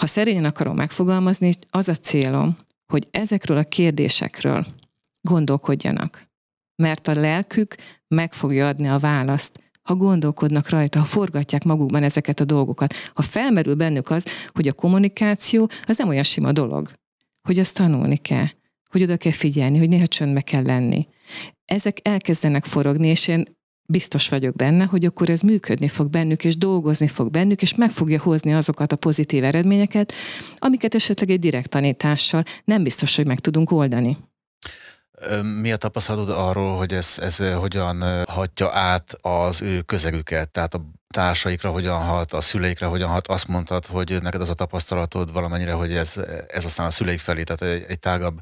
ha 0.00 0.06
szerényen 0.06 0.44
akarom 0.44 0.76
megfogalmazni, 0.76 1.52
az 1.70 1.88
a 1.88 1.94
célom, 1.94 2.56
hogy 2.92 3.08
ezekről 3.10 3.56
a 3.56 3.64
kérdésekről 3.64 4.66
gondolkodjanak. 5.20 6.28
Mert 6.76 7.08
a 7.08 7.12
lelkük 7.12 7.74
meg 8.08 8.32
fogja 8.32 8.68
adni 8.68 8.88
a 8.88 8.98
választ, 8.98 9.58
ha 9.82 9.94
gondolkodnak 9.94 10.68
rajta, 10.68 10.98
ha 10.98 11.04
forgatják 11.04 11.64
magukban 11.64 12.02
ezeket 12.02 12.40
a 12.40 12.44
dolgokat, 12.44 12.94
ha 13.14 13.22
felmerül 13.22 13.74
bennük 13.74 14.10
az, 14.10 14.26
hogy 14.48 14.68
a 14.68 14.72
kommunikáció 14.72 15.70
az 15.86 15.98
nem 15.98 16.08
olyan 16.08 16.22
sima 16.22 16.52
dolog, 16.52 16.92
hogy 17.42 17.58
azt 17.58 17.74
tanulni 17.74 18.16
kell, 18.16 18.46
hogy 18.90 19.02
oda 19.02 19.16
kell 19.16 19.32
figyelni, 19.32 19.78
hogy 19.78 19.88
néha 19.88 20.06
csöndbe 20.06 20.40
kell 20.40 20.62
lenni. 20.62 21.06
Ezek 21.64 21.98
elkezdenek 22.02 22.64
forogni, 22.64 23.08
és 23.08 23.28
én 23.28 23.44
biztos 23.90 24.28
vagyok 24.28 24.56
benne, 24.56 24.84
hogy 24.84 25.04
akkor 25.04 25.30
ez 25.30 25.40
működni 25.40 25.88
fog 25.88 26.10
bennük, 26.10 26.44
és 26.44 26.56
dolgozni 26.56 27.08
fog 27.08 27.30
bennük, 27.30 27.62
és 27.62 27.74
meg 27.74 27.90
fogja 27.90 28.20
hozni 28.20 28.54
azokat 28.54 28.92
a 28.92 28.96
pozitív 28.96 29.44
eredményeket, 29.44 30.12
amiket 30.58 30.94
esetleg 30.94 31.30
egy 31.30 31.38
direkt 31.38 31.68
tanítással 31.68 32.42
nem 32.64 32.82
biztos, 32.82 33.16
hogy 33.16 33.26
meg 33.26 33.40
tudunk 33.40 33.70
oldani. 33.70 34.16
Mi 35.60 35.72
a 35.72 35.76
tapasztalatod 35.76 36.36
arról, 36.36 36.76
hogy 36.76 36.92
ez, 36.92 37.18
ez 37.20 37.52
hogyan 37.54 38.24
hatja 38.28 38.70
át 38.72 39.16
az 39.20 39.62
ő 39.62 39.80
közegüket, 39.80 40.50
tehát 40.50 40.74
a 40.74 40.80
társaikra 41.14 41.70
hogyan 41.70 42.00
hat, 42.00 42.32
a 42.32 42.40
szüleikre 42.40 42.86
hogyan 42.86 43.08
hat? 43.08 43.26
Azt 43.26 43.48
mondtad, 43.48 43.86
hogy 43.86 44.18
neked 44.22 44.40
az 44.40 44.48
a 44.48 44.54
tapasztalatod 44.54 45.32
valamennyire, 45.32 45.72
hogy 45.72 45.92
ez, 45.92 46.20
ez 46.48 46.64
aztán 46.64 46.86
a 46.86 46.90
szüleik 46.90 47.18
felé, 47.18 47.42
tehát 47.42 47.62
egy, 47.62 47.84
egy 47.88 47.98
tágabb 47.98 48.40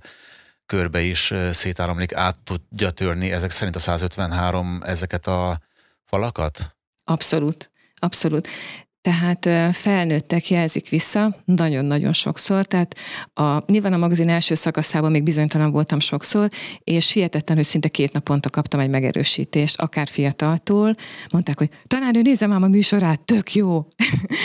körbe 0.69 1.01
is 1.01 1.35
szétáramlik, 1.51 2.15
át 2.15 2.41
tudja 2.41 2.91
törni 2.91 3.33
ezek 3.33 3.51
szerint 3.51 3.77
a 3.77 3.79
153 3.79 4.81
ezeket 4.85 5.27
a 5.27 5.61
falakat? 6.05 6.77
Abszolút. 7.05 7.71
Abszolút. 7.95 8.49
Tehát 9.01 9.75
felnőttek 9.77 10.51
jelzik 10.51 10.89
vissza, 10.89 11.37
nagyon-nagyon 11.45 12.13
sokszor, 12.13 12.67
tehát 12.67 12.97
a, 13.35 13.73
nyilván 13.73 13.93
a 13.93 13.97
magazin 13.97 14.29
első 14.29 14.55
szakaszában 14.55 15.11
még 15.11 15.23
bizonytalan 15.23 15.71
voltam 15.71 16.01
sokszor, 16.01 16.49
és 16.85 17.13
hihetetlen, 17.13 17.57
hogy 17.57 17.67
szinte 17.67 17.89
két 17.89 18.13
naponta 18.13 18.51
kaptam 18.51 18.81
egy 18.81 18.89
megerősítést, 18.89 19.81
akár 19.81 20.09
fiataltól, 20.09 20.95
mondták, 21.33 21.59
hogy 21.59 21.69
tanárnő, 21.87 22.23
nézem 22.23 22.53
ám 22.53 22.63
a 22.63 22.69
műsorát, 22.69 23.25
tök 23.25 23.55
jó, 23.55 23.87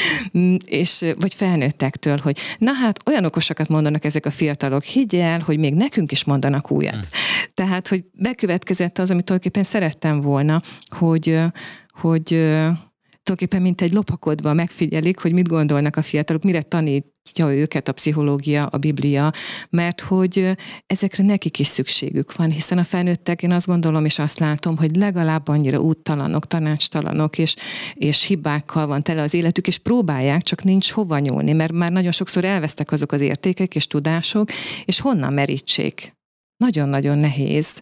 és, 0.66 1.06
vagy 1.20 1.34
felnőttektől, 1.34 2.18
hogy 2.18 2.40
na 2.58 2.72
hát 2.72 3.00
olyan 3.06 3.26
okosakat 3.26 3.68
mondanak 3.68 4.06
ezek 4.06 4.26
a 4.26 4.32
fiatalok, 4.32 4.84
higgy 4.84 5.16
el, 5.16 5.40
hogy 5.40 5.58
még 5.58 5.74
nekünk 5.74 6.12
is 6.12 6.24
mondanak 6.24 6.72
újat. 6.72 6.94
Hmm. 6.94 7.04
Tehát, 7.54 7.88
hogy 7.88 8.04
bekövetkezett 8.14 8.98
az, 8.98 9.12
amit 9.12 9.26
tulajdonképpen 9.26 9.72
szerettem 9.72 10.22
volna, 10.22 10.62
hogy, 10.90 11.40
hogy 11.92 12.34
tulajdonképpen 13.24 13.62
mint 13.62 13.82
egy 13.82 13.94
lopakodva 13.94 14.54
megfigyelik, 14.54 15.20
hogy 15.20 15.34
mit 15.34 15.48
gondolnak 15.48 15.96
a 15.96 16.02
fiatalok, 16.02 16.44
mire 16.44 16.62
tanítja 16.62 17.54
őket 17.54 17.88
a 17.88 17.92
pszichológia, 17.92 18.66
a 18.66 18.78
Biblia, 18.78 19.32
mert 19.70 20.02
hogy 20.02 20.56
ezekre 20.88 21.24
nekik 21.24 21.60
is 21.60 21.68
szükségük 21.68 22.36
van, 22.36 22.52
hiszen 22.52 22.78
a 22.78 22.84
felnőttek, 22.84 23.44
én 23.44 23.52
azt 23.52 23.68
gondolom 23.68 24.06
és 24.06 24.20
azt 24.20 24.40
látom, 24.40 24.78
hogy 24.78 24.96
legalább 24.96 25.48
annyira 25.48 25.80
úttalanok, 25.80 26.48
tanácstalanok, 26.48 27.38
és, 27.38 27.56
és 27.94 28.24
hibákkal 28.24 28.88
van 28.88 29.04
tele 29.04 29.22
az 29.22 29.34
életük, 29.34 29.68
és 29.68 29.78
próbálják, 29.78 30.42
csak 30.42 30.64
nincs 30.64 30.92
hova 30.92 31.20
nyúlni, 31.20 31.54
mert 31.54 31.72
már 31.72 31.92
nagyon 31.92 32.12
sokszor 32.12 32.46
elvesztek 32.46 32.92
azok 32.92 33.12
az 33.12 33.22
értékek 33.22 33.76
és 33.76 33.88
tudások, 33.88 34.50
és 34.86 35.00
honnan 35.00 35.34
merítsék. 35.34 36.14
Nagyon-nagyon 36.58 37.18
nehéz 37.18 37.82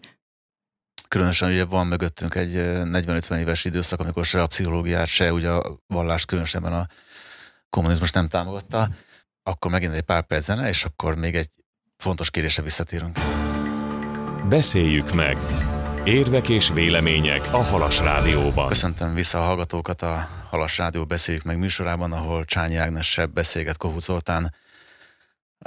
Különösen 1.12 1.50
ugye 1.50 1.64
van 1.64 1.86
mögöttünk 1.86 2.34
egy 2.34 2.52
40-50 2.54 3.38
éves 3.38 3.64
időszak, 3.64 4.00
amikor 4.00 4.24
se 4.24 4.42
a 4.42 4.46
pszichológiát, 4.46 5.06
se 5.06 5.32
ugye 5.32 5.50
a 5.50 5.78
vallást 5.86 6.26
különösebben 6.26 6.72
a 6.72 6.86
kommunizmus 7.70 8.10
nem 8.10 8.28
támogatta. 8.28 8.88
Akkor 9.42 9.70
megint 9.70 9.92
egy 9.92 10.02
pár 10.02 10.22
perc 10.26 10.44
zene, 10.44 10.68
és 10.68 10.84
akkor 10.84 11.14
még 11.14 11.34
egy 11.34 11.48
fontos 11.96 12.30
kérdésre 12.30 12.62
visszatérünk. 12.62 13.18
Beszéljük 14.48 15.12
meg! 15.12 15.36
Érvek 16.04 16.48
és 16.48 16.68
vélemények 16.68 17.52
a 17.52 17.62
Halas 17.62 17.98
Rádióban. 17.98 18.68
Köszöntöm 18.68 19.14
vissza 19.14 19.38
a 19.38 19.44
hallgatókat 19.44 20.02
a 20.02 20.28
Halas 20.50 20.78
Rádió 20.78 21.04
Beszéljük 21.04 21.44
meg 21.44 21.58
műsorában, 21.58 22.12
ahol 22.12 22.44
Csányi 22.44 22.76
Ágnessebb 22.76 23.32
beszélget 23.32 23.76
Kohut 23.76 24.02
Zoltán. 24.02 24.54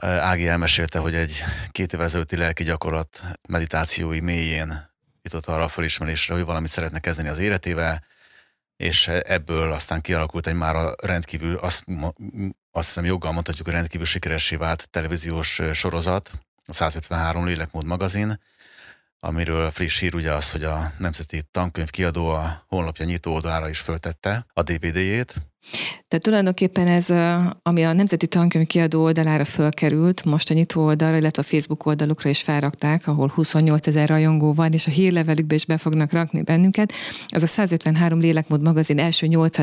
Ági 0.01 0.47
elmesélte, 0.47 0.99
hogy 0.99 1.15
egy 1.15 1.43
két 1.71 1.93
évvel 1.93 2.05
ezelőtti 2.05 2.37
lelki 2.37 2.63
gyakorlat 2.63 3.23
meditációi 3.47 4.19
mélyén 4.19 4.93
jutott 5.25 5.45
arra 5.45 5.63
a 5.63 5.67
felismerésre, 5.67 6.33
hogy 6.33 6.45
valamit 6.45 6.69
szeretne 6.69 6.99
kezdeni 6.99 7.29
az 7.29 7.39
életével, 7.39 8.03
és 8.77 9.07
ebből 9.07 9.71
aztán 9.71 10.01
kialakult 10.01 10.47
egy 10.47 10.53
már 10.53 10.93
rendkívül, 11.01 11.55
azt, 11.55 11.83
azt 12.71 12.87
hiszem 12.87 13.05
joggal 13.05 13.31
mondhatjuk, 13.31 13.65
hogy 13.65 13.75
rendkívül 13.75 14.05
sikeressé 14.05 14.55
vált 14.55 14.89
televíziós 14.89 15.61
sorozat, 15.73 16.31
a 16.65 16.73
153 16.73 17.45
Lélekmód 17.45 17.85
magazin, 17.85 18.39
amiről 19.19 19.71
friss 19.71 19.99
hír 19.99 20.15
ugye 20.15 20.31
az, 20.31 20.51
hogy 20.51 20.63
a 20.63 20.91
Nemzeti 20.97 21.41
Tankönyv 21.51 21.89
kiadó 21.89 22.29
a 22.29 22.63
honlapja 22.67 23.05
nyitó 23.05 23.33
oldalára 23.33 23.69
is 23.69 23.79
föltette 23.79 24.45
a 24.53 24.63
DVD-jét. 24.63 25.35
Tehát 26.07 26.23
tulajdonképpen 26.23 26.87
ez, 26.87 27.09
ami 27.61 27.83
a 27.83 27.93
Nemzeti 27.93 28.27
Tankönyv 28.27 28.67
kiadó 28.67 29.03
oldalára 29.03 29.45
fölkerült, 29.45 30.25
most 30.25 30.49
a 30.49 30.53
nyitó 30.53 30.83
oldalra, 30.83 31.17
illetve 31.17 31.41
a 31.41 31.45
Facebook 31.45 31.85
oldalukra 31.85 32.29
is 32.29 32.41
felrakták, 32.41 33.07
ahol 33.07 33.31
28 33.35 33.87
ezer 33.87 34.09
rajongó 34.09 34.53
van, 34.53 34.73
és 34.73 34.87
a 34.87 34.91
hírlevelükbe 34.91 35.55
is 35.55 35.65
be 35.65 35.77
fognak 35.77 36.11
rakni 36.11 36.41
bennünket, 36.41 36.91
az 37.27 37.43
a 37.43 37.47
153 37.47 38.19
Lélekmód 38.19 38.61
magazin 38.61 38.99
első 38.99 39.27
nyolc 39.27 39.57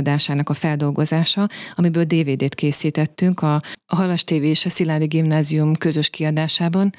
a 0.45 0.55
feldolgozása, 0.55 1.49
amiből 1.75 2.05
DVD-t 2.05 2.55
készítettünk 2.55 3.43
a, 3.43 3.55
a 3.87 3.97
Halas 3.97 4.25
TV 4.25 4.33
és 4.33 4.65
a 4.65 4.69
Sziládi 4.69 5.07
Gimnázium 5.07 5.75
közös 5.75 6.11
kiadásában, 6.11 6.93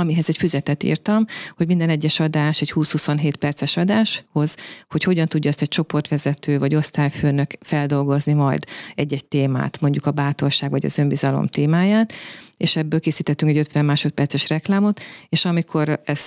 amihez 0.00 0.28
egy 0.28 0.36
füzetet 0.36 0.82
írtam, 0.82 1.24
hogy 1.50 1.66
minden 1.66 1.88
egyes 1.88 2.20
adás, 2.20 2.60
egy 2.60 2.72
20-27 2.74 3.34
perces 3.38 3.76
adáshoz, 3.76 4.56
hogy 4.88 5.02
hogyan 5.02 5.26
tudja 5.26 5.50
ezt 5.50 5.62
egy 5.62 5.68
csoportvezető 5.68 6.58
vagy 6.58 6.74
osztályfőnök 6.74 7.50
feldolgozni 7.60 8.32
majd 8.32 8.64
egy-egy 8.94 9.24
témát, 9.24 9.80
mondjuk 9.80 10.06
a 10.06 10.10
bátorság 10.10 10.70
vagy 10.70 10.84
az 10.84 10.98
önbizalom 10.98 11.46
témáját, 11.46 12.12
és 12.56 12.76
ebből 12.76 13.00
készítettünk 13.00 13.50
egy 13.50 13.58
50 13.58 13.84
másodperces 13.84 14.48
reklámot, 14.48 15.00
és 15.28 15.44
amikor 15.44 16.00
ez 16.04 16.24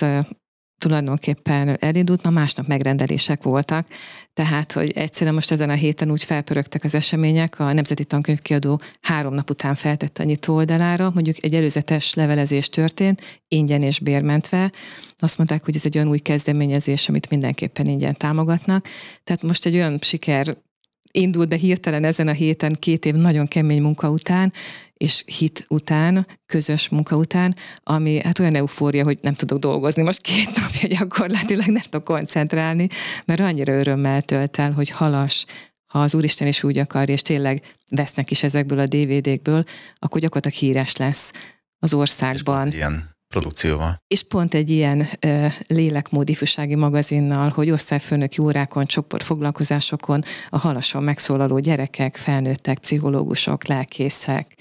tulajdonképpen 0.82 1.78
elindult, 1.80 2.24
ma 2.24 2.30
másnap 2.30 2.68
megrendelések 2.68 3.44
voltak, 3.44 3.88
tehát, 4.34 4.72
hogy 4.72 4.92
egyszerűen 4.92 5.34
most 5.34 5.52
ezen 5.52 5.70
a 5.70 5.74
héten 5.74 6.12
úgy 6.12 6.24
felpörögtek 6.24 6.84
az 6.84 6.96
események, 6.96 7.60
a 7.60 7.74
Nemzeti 7.74 8.06
Tankönyvkiadó 8.06 8.82
három 9.02 9.34
nap 9.34 9.50
után 9.50 9.76
feltette 9.76 10.24
a 10.24 10.26
nyitó 10.26 10.56
oldalára, 10.56 11.12
mondjuk 11.14 11.44
egy 11.44 11.54
előzetes 11.54 12.14
levelezés 12.14 12.70
történt, 12.70 13.42
ingyen 13.48 13.82
és 13.82 14.00
bérmentve. 14.00 14.72
Azt 15.20 15.38
mondták, 15.38 15.66
hogy 15.66 15.76
ez 15.76 15.86
egy 15.86 15.96
olyan 15.96 16.10
új 16.10 16.20
kezdeményezés, 16.20 17.10
amit 17.10 17.30
mindenképpen 17.30 17.88
ingyen 17.88 18.18
támogatnak. 18.18 18.88
Tehát 19.24 19.42
most 19.42 19.66
egy 19.66 19.76
olyan 19.76 19.98
siker 20.02 20.58
indult 21.12 21.50
be 21.50 21.56
hirtelen 21.56 22.04
ezen 22.04 22.28
a 22.28 22.32
héten, 22.32 22.78
két 22.80 23.06
év 23.06 23.14
nagyon 23.14 23.48
kemény 23.48 23.82
munka 23.82 24.10
után, 24.10 24.54
és 25.02 25.24
hit 25.26 25.66
után, 25.68 26.28
közös 26.46 26.90
munka 26.90 27.16
után, 27.16 27.56
ami 27.84 28.22
hát 28.24 28.40
olyan 28.40 28.56
eufória, 28.56 29.04
hogy 29.04 29.18
nem 29.22 29.34
tudok 29.34 29.60
dolgozni 29.60 30.02
most 30.02 30.22
két 30.22 30.56
napja 30.56 30.88
gyakorlatilag, 30.88 31.66
nem 31.66 31.82
tudok 31.82 32.04
koncentrálni, 32.04 32.88
mert 33.26 33.40
annyira 33.40 33.74
örömmel 33.74 34.22
tölt 34.22 34.58
el, 34.58 34.72
hogy 34.72 34.90
halas, 34.90 35.46
ha 35.86 36.02
az 36.02 36.16
Úristen 36.16 36.48
is 36.48 36.64
úgy 36.64 36.78
akar, 36.78 37.10
és 37.10 37.22
tényleg 37.22 37.64
vesznek 37.90 38.32
is 38.32 38.44
ezekből 38.44 38.80
a 38.80 38.86
DVD-kből, 38.86 39.64
akkor 40.00 40.22
gyakorlatilag 40.22 40.58
híres 40.58 40.96
lesz 40.96 41.32
az 41.80 41.94
országban. 41.94 42.68
Ilyen 42.72 43.11
produkcióval. 43.32 44.02
És 44.08 44.24
pont 44.24 44.54
egy 44.54 44.70
ilyen 44.70 45.08
ö, 45.20 45.46
lélekmód 45.68 46.30
magazinnal, 46.76 47.50
hogy 47.50 47.70
osztályfőnöki 47.70 48.42
órákon, 48.42 48.86
csoportfoglalkozásokon 48.86 50.22
a 50.50 50.58
halason 50.58 51.04
megszólaló 51.04 51.60
gyerekek, 51.60 52.18
felnőttek, 52.18 52.80
pszichológusok, 52.80 53.68
lelkészek, 53.68 54.56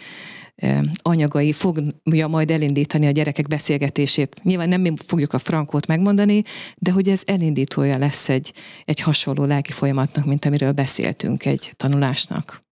anyagai 1.02 1.52
fogja 1.52 2.28
majd 2.28 2.50
elindítani 2.50 3.06
a 3.06 3.11
gyerekek 3.11 3.46
beszélgetését. 3.46 4.40
Nyilván 4.42 4.68
nem 4.68 4.80
mi 4.80 4.92
fogjuk 5.06 5.33
a 5.33 5.38
frankót 5.38 5.87
megmondani, 5.87 6.42
de 6.76 6.90
hogy 6.90 7.09
ez 7.09 7.22
elindítója 7.24 7.98
lesz 7.98 8.28
egy, 8.28 8.52
egy 8.85 9.00
hasonló 9.00 9.44
lelki 9.44 9.72
folyamatnak, 9.72 10.24
mint 10.24 10.44
amiről 10.44 10.72
beszéltünk 10.72 11.44
egy 11.44 11.72
tanulásnak. 11.76 12.68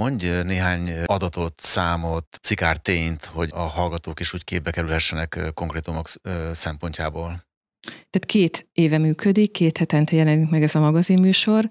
Mondj 0.00 0.28
néhány 0.28 0.90
adatot, 1.04 1.60
számot, 1.60 2.40
tényt, 2.82 3.24
hogy 3.24 3.50
a 3.52 3.60
hallgatók 3.60 4.20
is 4.20 4.34
úgy 4.34 4.44
képbe 4.44 4.70
kerülhessenek 4.70 5.50
konkrétumok 5.54 6.08
szempontjából. 6.52 7.44
Tehát 7.86 8.26
két 8.26 8.68
éve 8.72 8.98
működik, 8.98 9.50
két 9.50 9.78
hetente 9.78 10.16
jelenik 10.16 10.48
meg 10.48 10.62
ez 10.62 10.74
a 10.74 10.80
magazinműsor. 10.80 11.68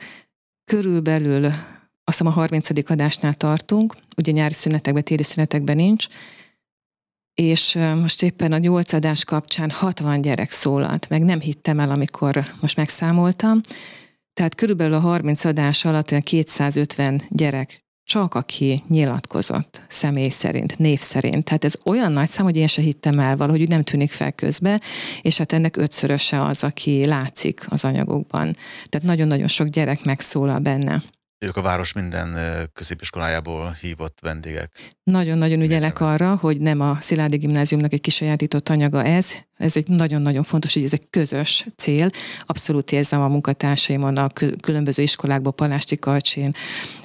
Körülbelül 0.63 1.45
azt 2.03 2.17
hiszem 2.17 2.27
a 2.27 2.29
30. 2.29 2.89
adásnál 2.89 3.33
tartunk, 3.33 3.95
ugye 4.17 4.31
nyári 4.31 4.53
szünetekben, 4.53 5.03
téli 5.03 5.23
szünetekben 5.23 5.75
nincs, 5.75 6.07
és 7.33 7.73
most 7.75 8.23
éppen 8.23 8.51
a 8.51 8.57
nyolc 8.57 8.93
adás 8.93 9.23
kapcsán 9.23 9.69
60 9.69 10.21
gyerek 10.21 10.51
szólalt, 10.51 11.09
meg 11.09 11.23
nem 11.23 11.39
hittem 11.39 11.79
el, 11.79 11.91
amikor 11.91 12.45
most 12.59 12.77
megszámoltam, 12.77 13.61
tehát 14.33 14.55
körülbelül 14.55 14.93
a 14.93 14.99
30 14.99 15.45
adás 15.45 15.85
alatt 15.85 16.11
olyan 16.11 16.23
250 16.23 17.21
gyerek 17.29 17.84
csak 18.05 18.33
aki 18.33 18.83
nyilatkozott 18.87 19.81
személy 19.89 20.29
szerint, 20.29 20.77
név 20.77 20.99
szerint. 20.99 21.43
Tehát 21.43 21.63
ez 21.63 21.75
olyan 21.85 22.11
nagy 22.11 22.27
szám, 22.27 22.45
hogy 22.45 22.57
én 22.57 22.67
se 22.67 22.81
hittem 22.81 23.19
el 23.19 23.37
valahogy 23.37 23.67
nem 23.67 23.83
tűnik 23.83 24.11
fel 24.11 24.31
közbe, 24.31 24.81
és 25.21 25.37
hát 25.37 25.53
ennek 25.53 25.77
ötszöröse 25.77 26.41
az, 26.41 26.63
aki 26.63 27.05
látszik 27.05 27.65
az 27.69 27.83
anyagokban. 27.83 28.55
Tehát 28.89 29.07
nagyon-nagyon 29.07 29.47
sok 29.47 29.67
gyerek 29.67 30.03
megszólal 30.03 30.59
benne. 30.59 31.03
Ők 31.39 31.55
a 31.55 31.61
város 31.61 31.93
minden 31.93 32.37
középiskolájából 32.73 33.71
hívott 33.81 34.17
vendégek. 34.21 34.95
Nagyon-nagyon 35.03 35.61
ügyelek 35.61 35.99
arra, 35.99 36.35
hogy 36.35 36.59
nem 36.59 36.79
a 36.79 36.97
Sziládi 36.99 37.37
Gimnáziumnak 37.37 37.93
egy 37.93 38.01
kisajátított 38.01 38.69
anyaga 38.69 39.03
ez, 39.03 39.31
ez 39.57 39.75
egy 39.75 39.87
nagyon-nagyon 39.87 40.43
fontos, 40.43 40.73
hogy 40.73 40.83
ez 40.83 40.93
egy 40.93 41.09
közös 41.09 41.65
cél. 41.75 42.09
Abszolút 42.39 42.91
érzem 42.91 43.21
a 43.21 43.27
munkatársaimon 43.27 44.17
a 44.17 44.29
különböző 44.61 45.03
iskolákból, 45.03 45.53
Palásti 45.53 45.99
Kalcsén, 45.99 46.53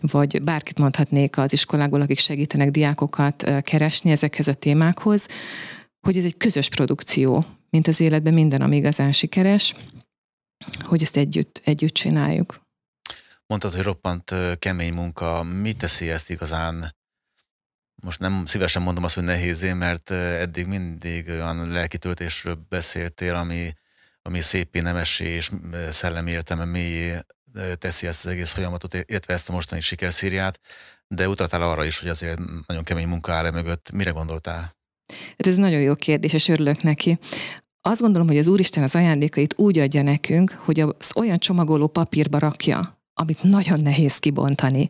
vagy 0.01 0.43
bárkit 0.43 0.79
mondhatnék 0.79 1.39
az 1.39 1.53
iskolákból, 1.53 2.01
akik 2.01 2.19
segítenek 2.19 2.71
diákokat 2.71 3.63
keresni 3.63 4.11
ezekhez 4.11 4.49
a 4.49 4.55
témákhoz, 4.55 5.27
hogy 6.01 6.17
ez 6.17 6.25
egy 6.25 6.37
közös 6.37 6.69
produkció, 6.69 7.45
mint 7.71 7.87
az 7.87 8.01
életben 8.01 8.35
minden, 8.35 8.61
ami 8.61 8.77
igazán 8.77 9.13
sikeres, 9.13 9.75
hogy 10.85 11.03
ezt 11.03 11.17
együtt, 11.17 11.61
együtt 11.65 11.95
csináljuk. 11.95 12.69
Mondtad, 13.51 13.75
hogy 13.75 13.83
roppant 13.83 14.35
kemény 14.59 14.93
munka. 14.93 15.43
Mi 15.43 15.73
teszi 15.73 16.11
ezt 16.11 16.31
igazán? 16.31 16.97
Most 18.03 18.19
nem 18.19 18.47
szívesen 18.47 18.83
mondom 18.83 19.05
azt, 19.05 19.15
hogy 19.15 19.25
nehézé, 19.25 19.73
mert 19.73 20.11
eddig 20.11 20.67
mindig 20.67 21.29
olyan 21.29 21.71
lelki 21.71 21.99
töltésről 21.99 22.67
beszéltél, 22.69 23.35
ami, 23.35 23.75
ami 24.23 24.41
szépé, 24.41 24.81
nemessé 24.81 25.25
és 25.25 25.51
szellemi 25.91 26.31
értelme 26.31 26.65
mélyé 26.65 27.19
teszi 27.75 28.07
ezt 28.07 28.25
az 28.25 28.31
egész 28.31 28.51
folyamatot, 28.51 28.95
értve 28.95 29.33
ezt 29.33 29.49
a 29.49 29.53
mostani 29.53 29.81
sikerszíriát, 29.81 30.61
de 31.09 31.29
utaltál 31.29 31.63
arra 31.63 31.85
is, 31.85 31.99
hogy 31.99 32.09
azért 32.09 32.39
nagyon 32.67 32.85
kemény 32.85 33.09
munka 33.09 33.33
áll 33.33 33.51
mögött. 33.51 33.91
Mire 33.93 34.11
gondoltál? 34.11 34.77
Hát 35.09 35.47
ez 35.47 35.57
nagyon 35.57 35.81
jó 35.81 35.95
kérdés, 35.95 36.33
és 36.33 36.49
örülök 36.49 36.83
neki. 36.83 37.19
Azt 37.81 38.01
gondolom, 38.01 38.27
hogy 38.29 38.39
az 38.39 38.47
Úristen 38.47 38.83
az 38.83 38.95
ajándékait 38.95 39.55
úgy 39.59 39.79
adja 39.79 40.03
nekünk, 40.03 40.51
hogy 40.51 40.81
az 40.81 41.13
olyan 41.15 41.39
csomagoló 41.39 41.87
papírba 41.87 42.39
rakja, 42.39 42.99
amit 43.21 43.43
nagyon 43.43 43.81
nehéz 43.83 44.17
kibontani. 44.17 44.89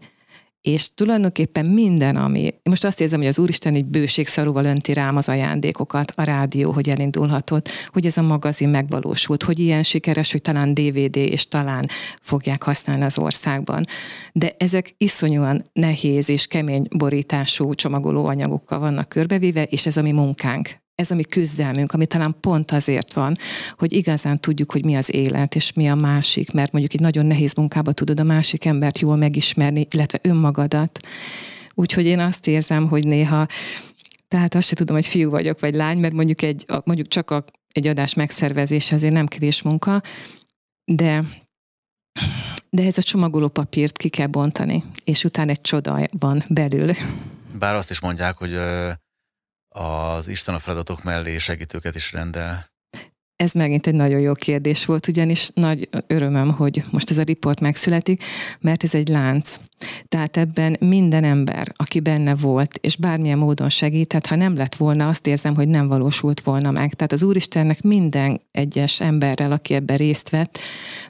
És 0.61 0.95
tulajdonképpen 0.95 1.67
minden, 1.67 2.17
ami, 2.17 2.55
most 2.63 2.85
azt 2.85 3.01
érzem, 3.01 3.19
hogy 3.19 3.29
az 3.29 3.39
Úristen 3.39 3.75
egy 3.75 3.85
bőségszarúval 3.85 4.65
önti 4.65 4.93
rám 4.93 5.17
az 5.17 5.29
ajándékokat, 5.29 6.13
a 6.17 6.23
rádió, 6.23 6.71
hogy 6.71 6.89
elindulhatott, 6.89 7.69
hogy 7.89 8.07
ez 8.07 8.17
a 8.17 8.23
magazin 8.23 8.69
megvalósult, 8.69 9.43
hogy 9.43 9.59
ilyen 9.59 9.83
sikeres, 9.83 10.33
hogy 10.33 10.43
talán 10.43 10.75
DVD 10.75 11.17
és 11.17 11.49
talán 11.49 11.89
fogják 12.21 12.63
használni 12.63 13.05
az 13.05 13.19
országban. 13.19 13.85
De 14.33 14.55
ezek 14.59 14.95
iszonyúan 14.97 15.63
nehéz 15.73 16.29
és 16.29 16.47
kemény 16.47 16.87
borítású 16.97 17.75
csomagoló 17.75 18.27
anyagokkal 18.27 18.79
vannak 18.79 19.09
körbevéve, 19.09 19.63
és 19.63 19.87
ez 19.87 19.97
a 19.97 20.03
mi 20.03 20.13
munkánk 20.13 20.81
ez 21.01 21.11
a 21.11 21.15
mi 21.15 21.25
küzdelmünk, 21.25 21.93
ami 21.93 22.07
talán 22.07 22.37
pont 22.41 22.71
azért 22.71 23.13
van, 23.13 23.37
hogy 23.77 23.93
igazán 23.93 24.41
tudjuk, 24.41 24.73
hogy 24.73 24.85
mi 24.85 24.95
az 24.95 25.15
élet, 25.15 25.55
és 25.55 25.73
mi 25.73 25.89
a 25.89 25.95
másik, 25.95 26.53
mert 26.53 26.73
mondjuk 26.73 26.95
egy 26.95 27.01
nagyon 27.01 27.27
nehéz 27.27 27.55
munkába 27.55 27.93
tudod 27.93 28.21
a 28.21 28.25
másik 28.25 28.65
embert 28.65 28.99
jól 28.99 29.17
megismerni, 29.17 29.87
illetve 29.91 30.19
önmagadat. 30.23 31.01
Úgyhogy 31.75 32.05
én 32.05 32.19
azt 32.19 32.47
érzem, 32.47 32.89
hogy 32.89 33.07
néha, 33.07 33.47
tehát 34.29 34.55
azt 34.55 34.69
se 34.69 34.75
tudom, 34.75 34.97
hogy 34.97 35.07
fiú 35.07 35.31
vagyok, 35.31 35.61
vagy 35.61 35.75
lány, 35.75 35.99
mert 35.99 36.15
mondjuk, 36.15 36.43
egy, 36.43 36.65
mondjuk 36.85 37.09
csak 37.09 37.31
a, 37.31 37.45
egy 37.73 37.87
adás 37.87 38.15
megszervezése 38.15 38.95
azért 38.95 39.13
nem 39.13 39.27
kevés 39.27 39.63
munka, 39.63 40.03
de 40.85 41.25
de 42.71 42.85
ez 42.85 42.99
a 42.99 43.03
csomagoló 43.03 43.49
papírt 43.49 43.97
ki 43.97 44.09
kell 44.09 44.27
bontani, 44.27 44.85
és 45.05 45.25
utána 45.25 45.51
egy 45.51 45.61
csoda 45.61 46.07
van 46.19 46.45
belül. 46.49 46.91
Bár 47.59 47.75
azt 47.75 47.91
is 47.91 48.01
mondják, 48.01 48.37
hogy 48.37 48.59
az 49.79 50.29
Isten 50.29 50.55
a 50.55 50.59
feladatok 50.59 51.03
mellé 51.03 51.39
segítőket 51.39 51.95
is 51.95 52.13
rendel. 52.13 52.69
Ez 53.41 53.53
megint 53.53 53.87
egy 53.87 53.95
nagyon 53.95 54.21
jó 54.21 54.33
kérdés 54.33 54.85
volt, 54.85 55.09
ugyanis 55.09 55.49
nagy 55.55 55.89
örömöm, 56.07 56.51
hogy 56.51 56.83
most 56.91 57.11
ez 57.11 57.19
a 57.19 57.23
riport 57.23 57.61
megszületik, 57.61 58.23
mert 58.61 58.83
ez 58.83 58.95
egy 58.95 59.09
lánc. 59.09 59.57
Tehát 60.09 60.37
ebben 60.37 60.77
minden 60.81 61.25
ember, 61.25 61.73
aki 61.77 62.01
benne 62.01 62.35
volt, 62.35 62.79
és 62.81 62.97
bármilyen 62.97 63.39
módon 63.39 63.69
segített, 63.69 64.27
ha 64.27 64.37
nem 64.37 64.57
lett 64.57 64.75
volna, 64.75 65.09
azt 65.09 65.27
érzem, 65.27 65.55
hogy 65.55 65.69
nem 65.69 65.89
valósult 65.89 66.41
volna 66.41 66.71
meg. 66.71 66.95
Tehát 66.95 67.13
az 67.13 67.23
Úristennek 67.23 67.83
minden 67.83 68.41
egyes 68.51 69.01
emberrel, 69.01 69.53
aki 69.53 69.75
ebben 69.75 69.97
részt 69.97 70.31
vett, 70.31 70.59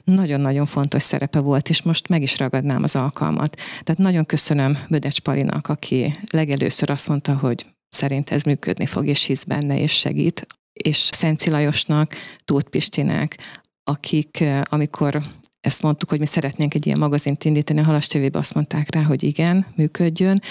nagyon-nagyon 0.03 0.65
fontos 0.65 1.03
szerepe 1.03 1.39
volt, 1.39 1.69
és 1.69 1.81
most 1.81 2.07
meg 2.07 2.21
is 2.21 2.39
ragadnám 2.39 2.83
az 2.83 2.95
alkalmat. 2.95 3.55
Tehát 3.55 4.01
nagyon 4.01 4.25
köszönöm 4.25 4.77
Bödecs 4.89 5.19
Palinak, 5.19 5.67
aki 5.67 6.15
legelőször 6.31 6.89
azt 6.89 7.07
mondta, 7.07 7.35
hogy 7.35 7.65
szerint 7.93 8.29
ez 8.29 8.43
működni 8.43 8.85
fog, 8.85 9.07
és 9.07 9.23
hisz 9.23 9.43
benne, 9.43 9.79
és 9.79 9.91
segít. 9.91 10.47
És 10.73 10.97
Szenci 10.97 11.49
Lajosnak, 11.49 12.15
Tóth 12.45 12.69
Pistinek, 12.69 13.37
akik, 13.83 14.39
eh, 14.39 14.61
amikor 14.69 15.21
ezt 15.61 15.81
mondtuk, 15.81 16.09
hogy 16.09 16.19
mi 16.19 16.25
szeretnénk 16.25 16.73
egy 16.73 16.85
ilyen 16.85 16.97
magazint 16.97 17.43
indítani, 17.43 17.79
a 17.79 17.83
Halas 17.83 18.07
tv 18.07 18.35
azt 18.35 18.53
mondták 18.53 18.93
rá, 18.93 19.01
hogy 19.01 19.23
igen, 19.23 19.65
működjön, 19.75 20.41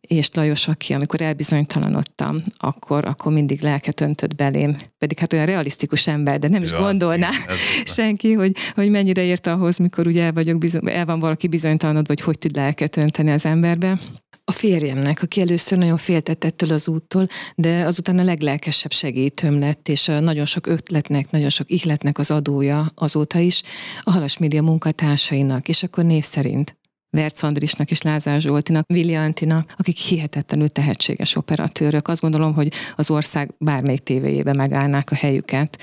és 0.00 0.30
Lajos, 0.32 0.68
aki 0.68 0.92
amikor 0.92 1.20
elbizonytalanodtam, 1.20 2.42
akkor, 2.58 3.04
akkor 3.04 3.32
mindig 3.32 3.60
lelket 3.60 4.00
öntött 4.00 4.34
belém, 4.34 4.76
pedig 4.98 5.18
hát 5.18 5.32
olyan 5.32 5.46
realisztikus 5.46 6.06
ember, 6.06 6.38
de 6.38 6.48
nem 6.48 6.62
is 6.62 6.70
ja, 6.70 6.78
gondolná 6.78 7.30
senki, 7.84 8.32
hogy, 8.32 8.56
hogy 8.74 8.90
mennyire 8.90 9.22
ért 9.22 9.46
ahhoz, 9.46 9.76
mikor 9.76 10.06
ugye 10.06 10.22
el, 10.24 10.32
vagyok, 10.32 10.64
el 10.84 11.04
van 11.04 11.18
valaki 11.18 11.48
bizonytalanodva, 11.48 12.08
hogy 12.08 12.22
hogy 12.22 12.38
tud 12.38 12.56
lelket 12.56 12.96
önteni 12.96 13.30
az 13.30 13.44
emberbe. 13.44 14.00
A 14.48 14.52
férjemnek, 14.52 15.22
aki 15.22 15.40
először 15.40 15.78
nagyon 15.78 15.96
féltett 15.96 16.44
ettől 16.44 16.72
az 16.72 16.88
úttól, 16.88 17.26
de 17.54 17.84
azután 17.84 18.18
a 18.18 18.24
leglelkesebb 18.24 18.92
segítőm 18.92 19.58
lett, 19.58 19.88
és 19.88 20.04
nagyon 20.04 20.46
sok 20.46 20.66
ötletnek, 20.66 21.30
nagyon 21.30 21.48
sok 21.48 21.70
ihletnek 21.70 22.18
az 22.18 22.30
adója 22.30 22.86
azóta 22.94 23.38
is. 23.38 23.62
A 24.02 24.10
Halas 24.10 24.38
Média 24.38 24.57
munkatársainak, 24.62 25.68
és 25.68 25.82
akkor 25.82 26.04
név 26.04 26.24
szerint 26.24 26.76
Verc 27.10 27.42
Andrisnak 27.42 27.90
és 27.90 28.02
Lázár 28.02 28.40
Zsoltinak, 28.40 28.86
Vili 28.86 29.14
Antinak, 29.14 29.74
akik 29.76 29.96
hihetetlenül 29.96 30.68
tehetséges 30.68 31.36
operatőrök. 31.36 32.08
Azt 32.08 32.20
gondolom, 32.20 32.54
hogy 32.54 32.72
az 32.96 33.10
ország 33.10 33.54
bármelyik 33.58 34.02
tévéjébe 34.02 34.52
megállnák 34.52 35.10
a 35.10 35.14
helyüket. 35.14 35.78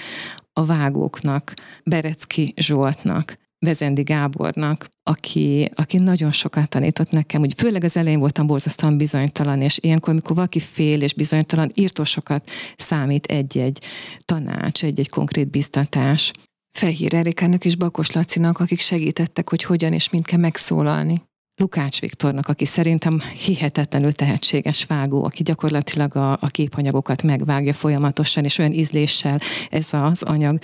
A 0.53 0.65
vágóknak, 0.65 1.53
Berecki 1.83 2.53
Zsoltnak, 2.55 3.37
Vezendi 3.59 4.01
Gábornak, 4.01 4.89
aki, 5.03 5.71
aki 5.75 5.97
nagyon 5.97 6.31
sokat 6.31 6.69
tanított 6.69 7.11
nekem, 7.11 7.41
úgy 7.41 7.53
főleg 7.57 7.83
az 7.83 7.97
elején 7.97 8.19
voltam 8.19 8.47
borzasztóan 8.47 8.97
bizonytalan, 8.97 9.61
és 9.61 9.77
ilyenkor, 9.81 10.09
amikor 10.09 10.35
valaki 10.35 10.59
fél 10.59 11.01
és 11.01 11.13
bizonytalan, 11.13 11.71
írtó 11.73 12.03
sokat 12.03 12.49
számít 12.77 13.25
egy-egy 13.25 13.81
tanács, 14.25 14.83
egy-egy 14.83 15.09
konkrét 15.09 15.49
biztatás. 15.49 16.31
Fehér 16.75 17.13
Erikának 17.13 17.65
és 17.65 17.75
Bakos 17.75 18.11
Lacinak, 18.11 18.59
akik 18.59 18.79
segítettek, 18.79 19.49
hogy 19.49 19.63
hogyan 19.63 19.93
és 19.93 20.09
mint 20.09 20.25
kell 20.25 20.39
megszólalni. 20.39 21.21
Lukács 21.55 21.99
Viktornak, 21.99 22.47
aki 22.47 22.65
szerintem 22.65 23.19
hihetetlenül 23.19 24.11
tehetséges 24.11 24.85
vágó, 24.85 25.23
aki 25.23 25.43
gyakorlatilag 25.43 26.15
a, 26.15 26.31
a 26.31 26.47
képanyagokat 26.47 27.23
megvágja 27.23 27.73
folyamatosan, 27.73 28.43
és 28.43 28.57
olyan 28.57 28.71
ízléssel 28.71 29.39
ez 29.69 29.87
az 29.91 30.23
anyag 30.23 30.59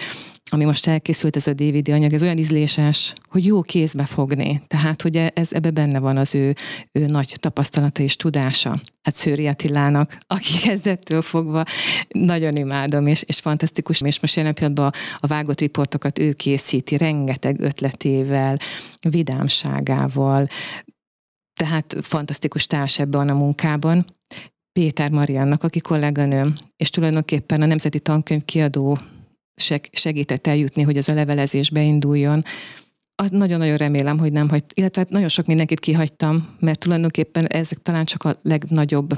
ami 0.50 0.66
most 0.66 0.88
elkészült, 0.88 1.36
ez 1.36 1.48
a 1.48 1.54
DVD 1.54 1.90
anyag, 1.90 2.14
ez 2.14 2.22
olyan 2.22 2.38
ízléses, 2.38 3.14
hogy 3.30 3.46
jó 3.46 3.62
kézbe 3.62 4.06
fogni. 4.06 4.62
Tehát, 4.68 5.02
hogy 5.02 5.16
ez 5.18 5.54
ebbe 5.54 5.72
benne 5.72 6.00
van 6.00 6.18
az 6.18 6.36
ő, 6.36 6.56
ő 6.92 7.06
nagy 7.06 7.36
tapasztalata 7.40 8.04
és 8.04 8.16
tudása. 8.16 8.80
Hát 9.02 9.16
Szőri 9.16 9.48
Attilának, 9.48 10.18
aki 10.28 10.58
kezdettől 10.68 11.22
fogva 11.22 11.64
nagyon 12.08 12.56
imádom, 12.56 13.08
és, 13.08 13.24
és 13.24 13.40
fantasztikus, 13.40 14.02
és 14.02 14.20
most 14.20 14.36
jelen 14.36 14.54
pillanatban 14.54 14.92
a 15.18 15.28
vágott 15.28 15.60
riportokat 15.60 16.20
ő 16.20 16.34
készíti, 16.34 16.98
rengeteg 16.98 17.60
ötletével, 17.60 18.60
vidámságával, 19.10 20.48
tehát 21.60 21.96
fantasztikus 22.02 22.68
társ 22.68 23.00
ebben 23.00 23.30
a 23.30 23.34
munkában. 23.34 24.06
Péter 24.80 25.12
Mariannak, 25.12 25.64
aki 25.64 25.80
kolléganőm, 25.80 26.56
és 26.78 26.90
tulajdonképpen 26.90 27.62
a 27.62 27.66
Nemzeti 27.66 28.00
Tankönyv 28.00 28.46
kiadó 28.46 29.00
segített 29.92 30.48
eljutni, 30.48 30.82
hogy 30.82 30.98
ez 30.98 31.08
a 31.08 31.14
levelezés 31.14 31.70
beinduljon. 31.70 32.44
Nagyon-nagyon 33.30 33.78
remélem, 33.78 34.18
hogy 34.18 34.32
nem 34.32 34.50
hagy, 34.50 34.64
illetve 34.74 35.06
nagyon 35.10 35.28
sok 35.28 35.46
mindenkit 35.46 35.80
kihagytam, 35.80 36.56
mert 36.60 36.80
tulajdonképpen 36.80 37.48
ezek 37.48 37.78
talán 37.78 38.06
csak 38.06 38.24
a 38.24 38.36
legnagyobb 38.42 39.18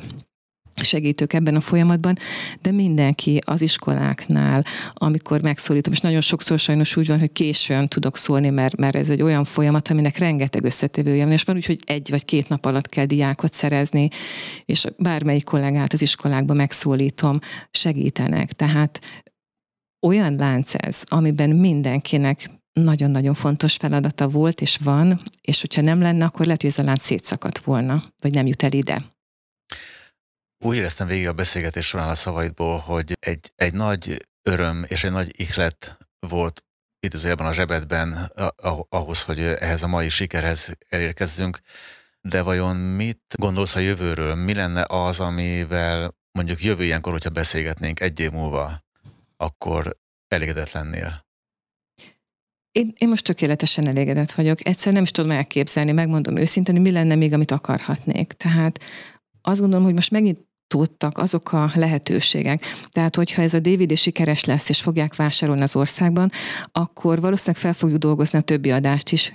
segítők 0.82 1.34
ebben 1.34 1.56
a 1.56 1.62
folyamatban, 1.62 2.18
de 2.62 2.72
mindenki 2.72 3.40
az 3.46 3.62
iskoláknál, 3.62 4.66
amikor 4.94 5.42
megszólítom, 5.42 5.94
és 5.94 6.00
nagyon 6.00 6.22
sokszor 6.22 6.60
sajnos 6.60 6.96
úgy 6.96 7.08
van, 7.08 7.20
hogy 7.20 7.32
későn 7.32 7.88
tudok 7.88 8.18
szólni, 8.18 8.50
mert, 8.50 8.78
mert 8.78 8.96
ez 8.96 9.10
egy 9.10 9.22
olyan 9.22 9.44
folyamat, 9.44 9.88
aminek 9.88 10.18
rengeteg 10.18 10.64
összetevője 10.64 11.24
van, 11.24 11.34
és 11.34 11.44
van 11.44 11.56
úgy, 11.56 11.66
hogy 11.66 11.80
egy 11.86 12.10
vagy 12.10 12.26
két 12.26 12.50
nap 12.50 12.66
alatt 12.66 12.90
kell 12.90 13.06
diákot 13.06 13.54
szerezni, 13.54 14.10
és 14.66 14.86
bármelyik 14.98 15.44
kollégát 15.44 15.94
az 15.94 16.02
iskolákba 16.02 16.54
megszólítom, 16.54 17.40
segítenek. 17.72 18.52
Tehát 18.52 19.00
olyan 20.04 20.36
lánc 20.36 20.74
ez, 20.74 21.02
amiben 21.06 21.50
mindenkinek 21.50 22.50
nagyon-nagyon 22.74 23.34
fontos 23.34 23.76
feladata 23.76 24.28
volt 24.28 24.62
és 24.62 24.78
van, 24.78 25.22
és 25.42 25.62
hogyha 25.62 25.82
nem 25.82 26.02
lenne, 26.02 26.26
akkor 26.26 26.46
lehet, 26.46 26.62
hogy 26.62 26.70
ez 26.70 26.80
a 26.80 26.84
lánc 26.84 27.04
szétszakadt 27.04 27.58
volna, 27.58 28.04
vagy 28.22 28.34
nem 28.34 28.46
jut 28.46 28.64
el 28.64 28.72
ide. 28.72 29.02
Úgy 30.66 30.76
éreztem 30.76 31.08
végig 31.08 31.28
a 31.28 31.34
beszélgetés 31.34 31.86
során 31.86 32.10
a 32.10 32.16
szavaidból, 32.16 32.78
hogy 32.78 33.14
egy, 33.20 33.52
egy 33.56 33.74
nagy 33.74 34.28
öröm 34.42 34.86
és 34.88 35.04
egy 35.04 35.12
nagy 35.12 35.40
ihlet 35.40 35.98
volt 36.20 36.64
idézőjelben 37.00 37.48
a 37.48 37.54
zsebedben 37.54 38.32
ahhoz, 38.90 39.24
hogy 39.24 39.40
ehhez 39.40 39.84
a 39.84 39.88
mai 39.88 40.10
sikerhez 40.10 40.78
elérkezzünk, 40.90 41.60
de 42.22 42.42
vajon 42.42 42.76
mit 42.76 43.22
gondolsz 43.40 43.76
a 43.76 43.80
jövőről? 43.80 44.36
Mi 44.36 44.54
lenne 44.54 44.86
az, 44.88 45.20
amivel 45.20 46.16
mondjuk 46.32 46.64
jövő 46.64 46.84
ilyenkor, 46.84 47.12
hogyha 47.12 47.30
beszélgetnénk 47.30 48.00
egy 48.00 48.20
év 48.20 48.32
múlva, 48.32 48.84
akkor 49.44 49.98
elégedett 50.28 50.72
lennél? 50.72 51.22
Én, 52.72 52.94
én 52.98 53.08
most 53.08 53.24
tökéletesen 53.24 53.88
elégedett 53.88 54.32
vagyok. 54.32 54.68
Egyszer 54.68 54.94
nem 54.94 55.04
is 55.04 55.12
tudom 55.12 55.32
elképzelni, 55.32 55.92
megmondom 55.92 56.36
őszintén, 56.36 56.82
mi 56.82 56.92
lenne 56.92 57.16
még, 57.16 57.34
amit 57.34 57.52
akarhatnék. 57.52 58.34
Tehát 58.34 58.80
azt 59.42 59.60
gondolom, 59.60 59.86
hogy 59.86 59.94
most 59.94 60.12
megint 60.12 60.40
tudtak 60.68 61.18
azok 61.18 61.52
a 61.52 61.72
lehetőségek. 61.74 62.64
Tehát, 62.90 63.16
hogyha 63.16 63.42
ez 63.42 63.54
a 63.54 63.60
DVD 63.60 63.98
sikeres 63.98 64.46
lesz, 64.46 64.70
és 64.70 64.82
fogják 64.82 65.16
vásárolni 65.16 65.62
az 65.62 65.76
országban, 65.76 66.32
akkor 66.72 67.22
valószínűleg 67.22 67.62
fel 67.62 67.74
fogjuk 67.74 68.00
dolgozni 68.00 68.40
a 68.40 68.42
többi 68.42 68.72
adást 68.72 69.12
is, 69.12 69.34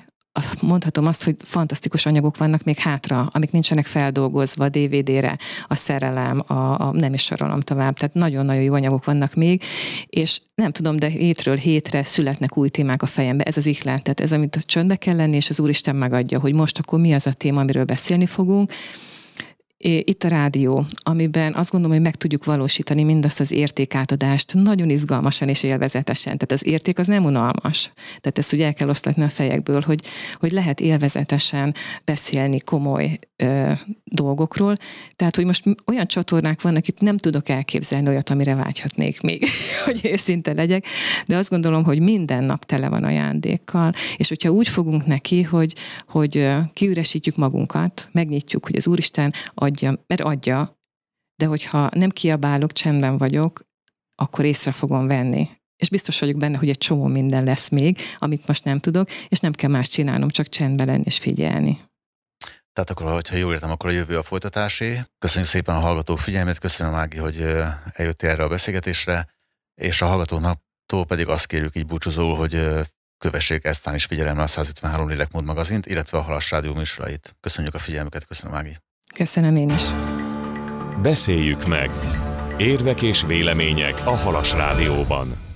mondhatom 0.61 1.07
azt, 1.07 1.24
hogy 1.24 1.37
fantasztikus 1.38 2.07
anyagok 2.07 2.37
vannak 2.37 2.62
még 2.62 2.79
hátra, 2.79 3.31
amik 3.33 3.51
nincsenek 3.51 3.87
feldolgozva 3.87 4.68
DVD-re, 4.68 5.38
a 5.66 5.74
szerelem, 5.74 6.42
a, 6.46 6.53
a 6.81 6.92
nem 6.92 7.14
is 7.14 7.22
sorolom 7.22 7.61
tovább, 7.61 7.96
tehát 7.98 8.14
nagyon-nagyon 8.14 8.62
jó 8.62 8.74
anyagok 8.74 9.05
vannak 9.05 9.35
még, 9.35 9.62
és 10.07 10.40
nem 10.55 10.72
tudom, 10.72 10.96
de 10.96 11.09
hétről 11.09 11.57
hétre 11.57 12.05
születnek 12.05 12.57
új 12.57 12.68
témák 12.68 13.03
a 13.03 13.07
fejembe, 13.07 13.44
ez 13.44 13.57
az 13.57 13.66
ihlet, 13.66 14.03
tehát 14.03 14.20
ez, 14.20 14.33
amit 14.33 14.57
a 14.57 14.61
csöndbe 14.61 14.96
kell 14.96 15.16
lenni, 15.16 15.37
és 15.37 15.51
az 15.51 15.61
Úristen 15.61 15.96
megadja, 15.96 16.40
hogy 16.40 16.55
most 16.55 16.79
akkor 16.79 17.01
mi 17.01 17.12
az 17.12 17.27
a 17.27 17.33
téma, 17.33 17.61
amiről 17.61 17.85
beszélni 17.85 18.27
fogunk, 18.27 18.72
itt 19.81 20.23
a 20.23 20.29
rádió, 20.29 20.87
amiben 20.99 21.55
azt 21.55 21.71
gondolom, 21.71 21.97
hogy 21.97 22.05
meg 22.05 22.17
tudjuk 22.17 22.45
valósítani 22.45 23.03
mindazt 23.03 23.41
az 23.41 23.51
értékátadást 23.51 24.55
nagyon 24.55 24.88
izgalmasan 24.91 25.49
és 25.49 25.62
élvezetesen. 25.62 26.38
Tehát 26.38 26.53
az 26.53 26.67
érték 26.67 26.99
az 26.99 27.07
nem 27.07 27.25
unalmas. 27.25 27.93
Tehát 27.95 28.38
ezt 28.38 28.53
ugye 28.53 28.67
el 28.67 28.75
kell 28.75 28.88
osztatni 28.88 29.23
a 29.23 29.29
fejekből, 29.29 29.81
hogy, 29.81 30.01
hogy 30.35 30.51
lehet 30.51 30.81
élvezetesen 30.81 31.75
beszélni 32.05 32.61
komoly 32.61 33.19
dolgokról. 34.05 34.77
Tehát, 35.16 35.37
hogy 35.37 35.44
most 35.44 35.64
olyan 35.87 36.07
csatornák 36.07 36.62
vannak, 36.62 36.88
itt 36.88 37.01
nem 37.01 37.16
tudok 37.16 37.48
elképzelni 37.48 38.09
olyat, 38.09 38.31
amire 38.31 38.55
vágyhatnék 38.55 39.20
még, 39.20 39.44
hogy 39.85 40.01
őszinte 40.03 40.53
legyek, 40.53 40.87
de 41.27 41.37
azt 41.37 41.51
gondolom, 41.51 41.85
hogy 41.85 42.01
minden 42.01 42.44
nap 42.44 42.64
tele 42.64 42.88
van 42.88 43.05
ajándékkal, 43.05 43.92
és 44.16 44.29
hogyha 44.29 44.51
úgy 44.51 44.68
fogunk 44.68 45.07
neki, 45.07 45.42
hogy, 45.42 45.74
hogy 46.09 46.48
kiüresítjük 46.72 47.37
magunkat, 47.37 48.09
megnyitjuk, 48.12 48.66
hogy 48.66 48.77
az 48.77 48.87
Úristen 48.87 49.33
adja, 49.55 50.05
mert 50.07 50.20
adja, 50.20 50.79
de 51.37 51.46
hogyha 51.46 51.88
nem 51.92 52.11
kiabálok, 52.11 52.72
csendben 52.72 53.18
vagyok, 53.18 53.66
akkor 54.14 54.45
észre 54.45 54.72
fogom 54.72 55.07
venni. 55.07 55.49
És 55.76 55.89
biztos 55.89 56.20
vagyok 56.20 56.39
benne, 56.39 56.57
hogy 56.57 56.68
egy 56.68 56.78
csomó 56.78 57.07
minden 57.07 57.45
lesz 57.45 57.68
még, 57.68 57.99
amit 58.18 58.47
most 58.47 58.64
nem 58.64 58.78
tudok, 58.78 59.09
és 59.28 59.39
nem 59.39 59.53
kell 59.53 59.70
más 59.70 59.89
csinálnom, 59.89 60.28
csak 60.28 60.49
csendben 60.49 60.86
lenni 60.86 61.03
és 61.05 61.18
figyelni. 61.18 61.78
Tehát 62.79 62.93
akkor, 62.93 63.12
hogyha 63.12 63.37
jól 63.37 63.53
értem, 63.53 63.70
akkor 63.70 63.91
a 63.91 63.93
jövő 63.93 64.18
a 64.18 64.22
folytatásé. 64.22 65.03
Köszönjük 65.18 65.51
szépen 65.51 65.74
a 65.74 65.79
hallgatók 65.79 66.18
figyelmét, 66.18 66.59
köszönöm 66.59 66.95
Ági, 66.95 67.16
hogy 67.16 67.41
eljöttél 67.93 68.31
erre 68.31 68.43
a 68.43 68.49
beszélgetésre, 68.49 69.29
és 69.74 70.03
a 70.03 70.07
hallgatóknak 70.07 70.61
pedig 71.07 71.29
azt 71.29 71.47
kérjük 71.47 71.76
így 71.76 71.87
búcsúzó, 71.87 72.35
hogy 72.35 72.66
kövessék 73.18 73.64
eztán 73.64 73.95
is 73.95 74.05
figyelemmel 74.05 74.43
a 74.43 74.47
153 74.47 75.09
Lélekmód 75.09 75.45
magazint, 75.45 75.87
illetve 75.87 76.18
a 76.18 76.22
Halas 76.22 76.51
Rádió 76.51 76.74
műsorait. 76.74 77.37
Köszönjük 77.41 77.74
a 77.74 77.79
figyelmüket, 77.79 78.26
köszönöm 78.26 78.57
Ági. 78.57 78.76
Köszönöm 79.14 79.57
én 79.57 79.70
is. 79.70 79.83
Beszéljük 81.03 81.66
meg! 81.66 81.91
Érvek 82.57 83.03
és 83.03 83.22
vélemények 83.22 84.07
a 84.07 84.16
Halas 84.16 84.53
Rádióban. 84.53 85.47